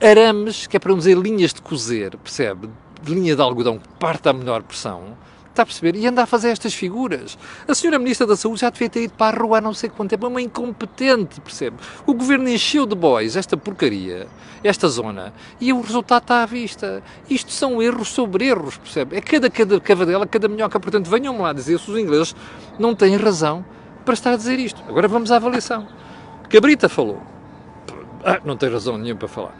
arames, 0.00 0.66
que 0.66 0.76
é 0.76 0.80
para 0.80 0.90
não 0.90 0.98
dizer 0.98 1.16
linhas 1.16 1.54
de 1.54 1.62
cozer, 1.62 2.16
percebe? 2.18 2.68
Linha 3.06 3.34
de 3.34 3.42
algodão 3.42 3.78
que 3.78 3.88
parte 3.98 4.28
à 4.28 4.32
melhor 4.32 4.62
pressão 4.62 5.16
Está 5.54 5.62
a 5.62 5.66
perceber? 5.66 5.94
E 5.94 6.04
anda 6.04 6.20
a 6.20 6.26
fazer 6.26 6.48
estas 6.48 6.74
figuras. 6.74 7.38
A 7.68 7.72
senhora 7.76 7.96
Ministra 7.96 8.26
da 8.26 8.34
Saúde 8.34 8.62
já 8.62 8.70
devia 8.70 8.88
ter 8.90 9.04
ido 9.04 9.12
para 9.12 9.36
a 9.36 9.40
rua 9.40 9.58
há 9.58 9.60
não 9.60 9.72
sei 9.72 9.88
quanto 9.88 10.10
tempo. 10.10 10.26
É 10.26 10.28
uma 10.28 10.42
incompetente, 10.42 11.40
percebe? 11.40 11.76
O 12.04 12.12
governo 12.12 12.48
encheu 12.48 12.84
de 12.84 12.96
boys 12.96 13.36
esta 13.36 13.56
porcaria, 13.56 14.26
esta 14.64 14.88
zona, 14.88 15.32
e 15.60 15.72
o 15.72 15.80
resultado 15.80 16.22
está 16.22 16.42
à 16.42 16.46
vista. 16.46 17.04
Isto 17.30 17.52
são 17.52 17.80
erros 17.80 18.08
sobre 18.08 18.46
erros, 18.48 18.78
percebe? 18.78 19.16
É 19.16 19.20
cada, 19.20 19.48
cada 19.48 19.78
cavadela, 19.78 20.26
cada 20.26 20.48
minhoca. 20.48 20.80
Portanto, 20.80 21.08
venham-me 21.08 21.38
lá 21.38 21.52
dizer 21.52 21.78
se 21.78 21.88
os 21.88 21.96
ingleses 21.96 22.34
não 22.76 22.92
têm 22.92 23.14
razão 23.14 23.64
para 24.04 24.14
estar 24.14 24.32
a 24.32 24.36
dizer 24.36 24.58
isto. 24.58 24.82
Agora 24.88 25.06
vamos 25.06 25.30
à 25.30 25.36
avaliação. 25.36 25.86
Cabrita 26.50 26.88
falou. 26.88 27.22
Ah, 28.24 28.40
não 28.44 28.56
tem 28.56 28.68
razão 28.68 28.98
nenhuma 28.98 29.20
para 29.20 29.28
falar. 29.28 29.54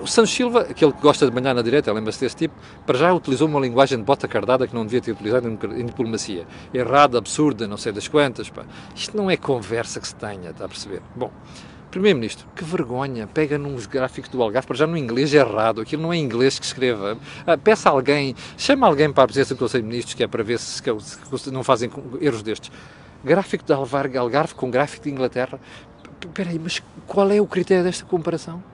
O 0.00 0.06
Santos 0.06 0.32
Silva, 0.32 0.60
aquele 0.60 0.92
que 0.92 1.00
gosta 1.00 1.26
de 1.26 1.32
banhar 1.32 1.52
na 1.52 1.60
direita, 1.60 1.92
lembra-se 1.92 2.20
desse 2.20 2.36
tipo, 2.36 2.54
para 2.86 2.96
já 2.96 3.12
utilizou 3.12 3.48
uma 3.48 3.58
linguagem 3.58 3.98
de 3.98 4.04
bota 4.04 4.28
cardada 4.28 4.68
que 4.68 4.74
não 4.74 4.84
devia 4.84 5.00
ter 5.00 5.10
utilizado 5.10 5.48
em 5.48 5.86
diplomacia. 5.86 6.46
Errada, 6.72 7.18
absurda, 7.18 7.66
não 7.66 7.76
sei 7.76 7.90
das 7.90 8.06
quantas. 8.06 8.48
Pá. 8.48 8.64
Isto 8.94 9.16
não 9.16 9.28
é 9.28 9.36
conversa 9.36 9.98
que 9.98 10.06
se 10.06 10.14
tenha, 10.14 10.50
está 10.50 10.66
a 10.66 10.68
perceber? 10.68 11.02
Bom, 11.16 11.32
Primeiro-Ministro, 11.90 12.46
que 12.56 12.64
vergonha, 12.64 13.26
pega 13.26 13.56
nos 13.56 13.86
gráficos 13.86 14.28
do 14.28 14.42
Algarve, 14.42 14.66
para 14.66 14.76
já 14.76 14.86
no 14.86 14.96
inglês 14.96 15.32
é 15.32 15.38
errado, 15.38 15.80
aquilo 15.80 16.02
não 16.02 16.12
é 16.12 16.16
inglês 16.16 16.58
que 16.58 16.64
escreva. 16.64 17.16
Ah, 17.46 17.56
peça 17.56 17.88
alguém, 17.88 18.34
chama 18.56 18.86
alguém 18.86 19.12
para 19.12 19.22
a 19.22 19.26
presidência 19.26 19.54
do 19.54 19.58
Conselho 19.60 19.82
de 19.82 19.88
Ministros, 19.88 20.14
que 20.14 20.24
é 20.24 20.26
para 20.26 20.42
ver 20.42 20.58
se, 20.58 20.82
se 20.82 21.50
não 21.52 21.62
fazem 21.62 21.88
erros 22.20 22.42
destes. 22.42 22.72
Gráfico 23.24 23.64
de 23.64 23.72
Algarve, 23.72 24.18
Algarve 24.18 24.54
com 24.54 24.70
gráfico 24.70 25.04
de 25.04 25.10
Inglaterra. 25.10 25.60
Espera 26.20 26.50
aí, 26.50 26.58
mas 26.58 26.82
qual 27.06 27.30
é 27.30 27.40
o 27.40 27.46
critério 27.46 27.84
desta 27.84 28.04
comparação? 28.04 28.73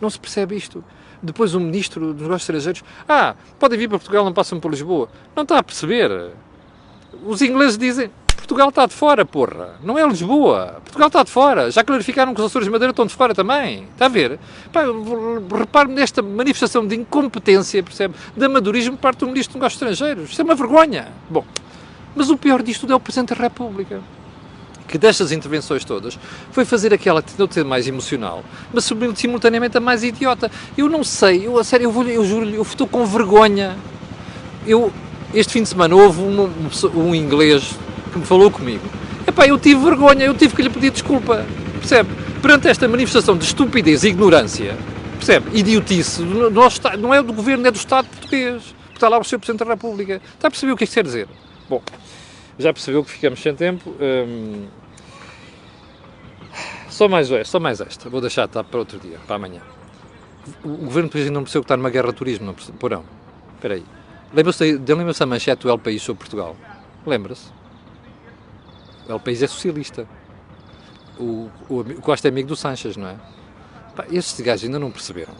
Não 0.00 0.08
se 0.08 0.18
percebe 0.18 0.56
isto. 0.56 0.84
Depois 1.22 1.54
o 1.54 1.60
Ministro 1.60 2.12
dos 2.12 2.22
Negócios 2.22 2.42
Estrangeiros, 2.42 2.82
ah, 3.08 3.34
podem 3.58 3.78
vir 3.78 3.88
para 3.88 3.98
Portugal, 3.98 4.24
não 4.24 4.32
passam 4.32 4.58
por 4.58 4.70
Lisboa. 4.70 5.08
Não 5.36 5.42
está 5.42 5.58
a 5.58 5.62
perceber. 5.62 6.30
Os 7.26 7.42
ingleses 7.42 7.76
dizem, 7.76 8.10
Portugal 8.36 8.70
está 8.70 8.86
de 8.86 8.94
fora, 8.94 9.24
porra. 9.24 9.76
Não 9.82 9.98
é 9.98 10.06
Lisboa. 10.08 10.80
Portugal 10.82 11.08
está 11.08 11.22
de 11.22 11.30
fora. 11.30 11.70
Já 11.70 11.84
clarificaram 11.84 12.34
que 12.34 12.40
os 12.40 12.46
Açores 12.46 12.66
de 12.66 12.70
Madeira 12.72 12.90
estão 12.90 13.04
de 13.04 13.14
fora 13.14 13.34
também. 13.34 13.84
Está 13.92 14.06
a 14.06 14.08
ver? 14.08 14.38
repare 15.56 15.88
nesta 15.92 16.22
manifestação 16.22 16.86
de 16.86 16.96
incompetência, 16.96 17.82
percebe? 17.82 18.14
De 18.36 18.44
amadorismo 18.44 18.96
por 18.96 19.02
parte 19.02 19.20
do 19.20 19.26
Ministro 19.26 19.52
dos 19.52 19.60
Negócios 19.60 19.82
Estrangeiros. 19.82 20.30
Isso 20.30 20.40
é 20.40 20.44
uma 20.44 20.54
vergonha. 20.54 21.08
Bom, 21.28 21.44
mas 22.16 22.30
o 22.30 22.36
pior 22.36 22.62
disto 22.62 22.82
tudo 22.82 22.94
é 22.94 22.96
o 22.96 23.00
Presidente 23.00 23.34
da 23.34 23.42
República 23.42 24.00
que 24.90 24.98
destas 24.98 25.30
intervenções 25.30 25.84
todas 25.84 26.18
foi 26.50 26.64
fazer 26.64 26.92
aquela 26.92 27.22
que 27.22 27.30
tentou 27.30 27.48
ser 27.50 27.64
mais 27.64 27.86
emocional, 27.86 28.44
mas 28.72 28.90
simultaneamente 29.14 29.78
a 29.78 29.80
mais 29.80 30.02
idiota. 30.02 30.50
Eu 30.76 30.88
não 30.88 31.04
sei, 31.04 31.46
eu 31.46 31.58
a 31.58 31.64
sério, 31.64 31.84
eu, 31.84 31.92
vou, 31.92 32.04
eu 32.04 32.24
juro 32.24 32.48
eu 32.50 32.62
estou 32.62 32.86
com 32.86 33.06
vergonha. 33.06 33.76
Eu, 34.66 34.92
este 35.32 35.52
fim 35.52 35.62
de 35.62 35.68
semana 35.68 35.94
houve 35.94 36.20
um, 36.20 36.50
um 36.94 37.14
inglês 37.14 37.72
que 38.12 38.18
me 38.18 38.24
falou 38.26 38.50
comigo. 38.50 38.82
Epá, 39.26 39.46
eu 39.46 39.58
tive 39.58 39.84
vergonha, 39.84 40.24
eu 40.24 40.34
tive 40.34 40.54
que 40.54 40.62
lhe 40.62 40.70
pedir 40.70 40.90
desculpa, 40.90 41.46
percebe? 41.78 42.10
Perante 42.42 42.68
esta 42.68 42.88
manifestação 42.88 43.36
de 43.36 43.44
estupidez 43.44 44.02
e 44.02 44.08
ignorância, 44.08 44.76
percebe? 45.16 45.56
Idiotice, 45.56 46.22
não 46.98 47.14
é 47.14 47.22
do 47.22 47.32
governo, 47.32 47.66
é 47.66 47.70
do 47.70 47.76
Estado 47.76 48.06
português. 48.08 48.74
Está 48.92 49.08
lá 49.08 49.18
o 49.18 49.24
Sr. 49.24 49.38
Presidente 49.38 49.64
da 49.64 49.70
República. 49.72 50.20
Está 50.34 50.48
a 50.48 50.50
perceber 50.50 50.72
o 50.72 50.76
que 50.76 50.84
é 50.84 50.86
que 50.86 50.92
quer 50.92 51.04
dizer? 51.04 51.28
Bom, 51.68 51.80
já 52.58 52.72
percebeu 52.72 53.02
que 53.02 53.10
ficamos 53.10 53.40
sem 53.40 53.54
tempo. 53.54 53.94
Hum, 53.98 54.66
só 57.00 57.08
mais 57.08 57.28
só 57.48 57.58
mais 57.58 57.80
esta. 57.80 58.10
Vou 58.10 58.20
deixar 58.20 58.46
tá, 58.46 58.62
para 58.62 58.78
outro 58.78 58.98
dia, 58.98 59.18
para 59.26 59.36
amanhã. 59.36 59.62
O 60.62 60.68
governo 60.68 61.08
português 61.08 61.30
não 61.30 61.42
percebeu 61.42 61.62
que 61.62 61.64
está 61.64 61.76
numa 61.78 61.88
guerra 61.88 62.08
de 62.08 62.14
turismo, 62.14 62.44
não 62.44 62.52
percebeu? 62.52 62.78
Porão. 62.78 63.04
Espera 63.54 63.74
aí. 63.74 63.84
Lembra-se 64.34 64.72
lembra 64.72 65.14
a 65.18 65.26
manchete 65.26 65.62
do 65.62 65.70
El 65.70 65.78
País 65.78 66.02
sobre 66.02 66.18
Portugal? 66.18 66.54
Lembra-se? 67.06 67.46
O 69.08 69.12
El 69.12 69.20
País 69.20 69.42
é 69.42 69.46
socialista. 69.46 70.06
O, 71.18 71.48
o, 71.70 71.80
o 71.80 72.02
Costa 72.02 72.28
é 72.28 72.30
amigo 72.30 72.48
do 72.48 72.56
Sanches, 72.56 72.98
não 72.98 73.08
é? 73.08 73.16
Pá, 73.96 74.04
estes 74.12 74.38
gajos 74.38 74.64
ainda 74.64 74.78
não 74.78 74.90
perceberam 74.90 75.32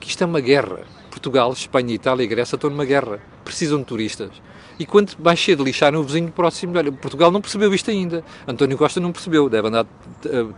que 0.00 0.08
isto 0.08 0.22
é 0.24 0.26
uma 0.26 0.40
guerra. 0.40 0.80
Portugal, 1.08 1.52
Espanha, 1.52 1.94
Itália 1.94 2.24
e 2.24 2.26
Grécia 2.26 2.56
estão 2.56 2.68
numa 2.68 2.84
guerra. 2.84 3.20
Precisam 3.46 3.78
de 3.78 3.84
turistas. 3.84 4.30
E 4.76 4.84
quanto 4.84 5.16
mais 5.22 5.40
cedo 5.40 5.62
lixarem 5.62 5.98
o 5.98 6.02
vizinho 6.02 6.30
próximo, 6.32 6.76
olha, 6.76 6.90
Portugal 6.90 7.30
não 7.30 7.40
percebeu 7.40 7.72
isto 7.72 7.90
ainda. 7.90 8.24
António 8.46 8.76
Costa 8.76 8.98
não 8.98 9.12
percebeu, 9.12 9.48
deve 9.48 9.68
andar 9.68 9.86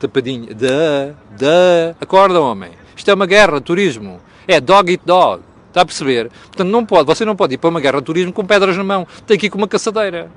tapadinho. 0.01 0.55
Da, 0.55 1.15
da, 1.39 1.95
acorda, 2.01 2.41
homem. 2.41 2.71
Isto 2.97 3.11
é 3.11 3.15
uma 3.15 3.27
guerra, 3.27 3.61
turismo. 3.61 4.21
É 4.47 4.59
dog 4.59 4.91
eat 4.91 5.03
dog. 5.05 5.43
Está 5.69 5.83
a 5.83 5.85
perceber? 5.85 6.31
Portanto, 6.47 6.69
não 6.69 6.85
pode, 6.87 7.07
você 7.07 7.27
não 7.27 7.37
pode 7.37 7.55
ir 7.55 7.59
para 7.59 7.69
uma 7.69 7.79
guerra 7.79 7.99
de 7.99 8.07
turismo 8.07 8.33
com 8.33 8.45
pedras 8.45 8.75
na 8.75 8.83
mão. 8.83 9.07
Tem 9.27 9.39
que 9.39 9.47
ir 9.47 9.51
com 9.51 9.59
uma 9.59 9.69
caçadeira. 9.69 10.31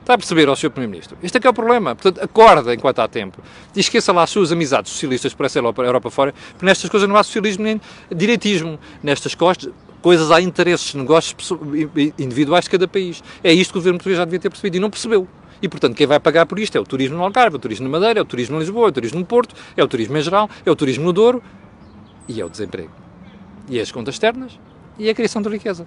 Está 0.00 0.14
a 0.14 0.18
perceber, 0.18 0.48
ao 0.48 0.56
Sr. 0.56 0.70
Primeiro-Ministro? 0.70 1.18
Este 1.22 1.36
é 1.36 1.40
que 1.40 1.46
é 1.46 1.50
o 1.50 1.52
problema. 1.52 1.94
Portanto, 1.94 2.24
acorda 2.24 2.72
enquanto 2.72 3.00
há 3.00 3.08
tempo. 3.08 3.42
E 3.76 3.80
esqueça 3.80 4.10
lá 4.10 4.22
as 4.22 4.30
suas 4.30 4.50
amizades 4.50 4.90
socialistas 4.90 5.34
por 5.34 5.44
essa 5.44 5.58
Europa 5.58 6.08
fora, 6.08 6.32
porque 6.52 6.64
nestas 6.64 6.88
coisas 6.88 7.06
não 7.06 7.14
há 7.16 7.22
socialismo 7.22 7.64
nem 7.64 7.78
direitismo. 8.10 8.78
Nestas 9.02 9.34
costas, 9.34 9.70
coisas 10.00 10.30
há 10.30 10.40
interesses, 10.40 10.94
negócios 10.94 11.34
individuais 12.18 12.64
de 12.64 12.70
cada 12.70 12.88
país. 12.88 13.22
É 13.42 13.52
isto 13.52 13.72
que 13.72 13.78
o 13.78 13.80
governo 13.80 13.98
português 13.98 14.18
já 14.18 14.24
devia 14.24 14.38
ter 14.38 14.50
percebido 14.50 14.76
e 14.76 14.80
não 14.80 14.90
percebeu. 14.90 15.28
E, 15.60 15.68
portanto, 15.68 15.96
quem 15.96 16.06
vai 16.06 16.20
pagar 16.20 16.46
por 16.46 16.58
isto 16.58 16.76
é 16.76 16.80
o 16.80 16.84
turismo 16.84 17.16
no 17.16 17.24
Algarve, 17.24 17.56
é 17.56 17.58
o 17.58 17.60
turismo 17.60 17.84
na 17.88 17.90
Madeira, 17.90 18.20
é 18.20 18.22
o 18.22 18.24
turismo 18.24 18.56
em 18.56 18.60
Lisboa, 18.60 18.86
é 18.86 18.90
o 18.90 18.92
turismo 18.92 19.18
no 19.18 19.26
Porto, 19.26 19.54
é 19.76 19.82
o 19.82 19.88
turismo 19.88 20.16
em 20.16 20.22
geral, 20.22 20.48
é 20.64 20.70
o 20.70 20.76
turismo 20.76 21.04
no 21.04 21.12
Douro 21.12 21.42
e 22.28 22.40
é 22.40 22.44
o 22.44 22.48
desemprego. 22.48 22.92
E 23.68 23.78
é 23.78 23.82
as 23.82 23.90
contas 23.90 24.14
externas 24.14 24.58
e 24.98 25.08
é 25.08 25.10
a 25.10 25.14
criação 25.14 25.42
de 25.42 25.48
riqueza. 25.48 25.86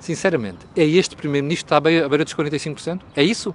Sinceramente, 0.00 0.58
é 0.76 0.84
este 0.84 1.16
Primeiro-Ministro 1.16 1.64
que 1.64 1.66
está 1.66 1.76
à 1.76 2.08
beira 2.08 2.24
dos 2.24 2.34
45%? 2.34 3.00
É 3.14 3.22
isso? 3.22 3.54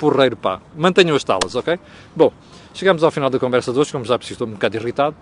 Porreiro 0.00 0.34
pá. 0.34 0.62
Mantenham 0.74 1.14
as 1.14 1.22
talas, 1.22 1.54
ok? 1.54 1.78
Bom, 2.16 2.32
chegamos 2.72 3.04
ao 3.04 3.10
final 3.10 3.28
da 3.28 3.38
conversa 3.38 3.70
de 3.70 3.78
hoje, 3.78 3.92
como 3.92 4.02
já 4.06 4.16
preciso, 4.16 4.36
estou 4.36 4.48
um 4.48 4.52
bocado 4.52 4.74
irritado. 4.74 5.14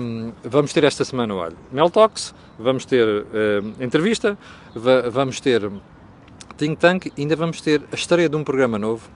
Um, 0.00 0.32
vamos 0.42 0.72
ter 0.72 0.82
esta 0.82 1.04
semana, 1.04 1.34
olha, 1.34 1.54
Mel 1.70 1.90
Talks, 1.90 2.34
vamos 2.58 2.86
ter 2.86 3.06
um, 3.06 3.84
entrevista, 3.84 4.38
vamos 5.12 5.40
ter 5.40 5.70
Think 6.56 6.78
Tank, 6.78 7.12
ainda 7.18 7.36
vamos 7.36 7.60
ter 7.60 7.82
a 7.92 7.94
estreia 7.94 8.30
de 8.30 8.34
um 8.34 8.42
programa 8.42 8.78
novo, 8.78 9.10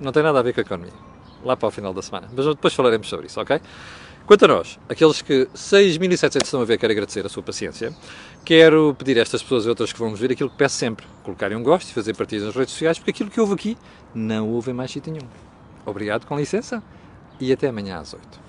não 0.00 0.12
tem 0.12 0.22
nada 0.22 0.38
a 0.38 0.42
ver 0.42 0.54
com 0.54 0.60
a 0.60 0.62
economia, 0.62 0.94
lá 1.44 1.54
para 1.54 1.68
o 1.68 1.70
final 1.70 1.92
da 1.92 2.00
semana. 2.00 2.26
Mas 2.34 2.46
depois 2.46 2.72
falaremos 2.72 3.06
sobre 3.06 3.26
isso, 3.26 3.38
ok? 3.38 3.60
Quanto 4.28 4.44
a 4.44 4.48
nós, 4.48 4.78
aqueles 4.90 5.22
que 5.22 5.48
6.700 5.54 6.44
estão 6.44 6.60
a 6.60 6.64
ver, 6.66 6.76
quero 6.76 6.92
agradecer 6.92 7.24
a 7.24 7.30
sua 7.30 7.42
paciência. 7.42 7.96
Quero 8.44 8.94
pedir 8.98 9.16
a 9.18 9.22
estas 9.22 9.42
pessoas 9.42 9.64
e 9.64 9.70
outras 9.70 9.90
que 9.90 9.98
vão 9.98 10.14
ver 10.14 10.30
aquilo 10.30 10.50
que 10.50 10.56
peço 10.58 10.76
sempre: 10.76 11.06
colocarem 11.22 11.56
um 11.56 11.62
gosto 11.62 11.88
e 11.88 11.94
fazer 11.94 12.14
partidas 12.14 12.44
nas 12.44 12.54
redes 12.54 12.74
sociais, 12.74 12.98
porque 12.98 13.10
aquilo 13.10 13.30
que 13.30 13.40
houve 13.40 13.54
aqui 13.54 13.78
não 14.14 14.50
houve 14.50 14.70
em 14.70 14.74
mais 14.74 14.90
sítio 14.90 15.10
nenhum. 15.10 15.26
Obrigado, 15.86 16.26
com 16.26 16.36
licença, 16.36 16.82
e 17.40 17.50
até 17.50 17.68
amanhã 17.68 18.00
às 18.00 18.12
8. 18.12 18.47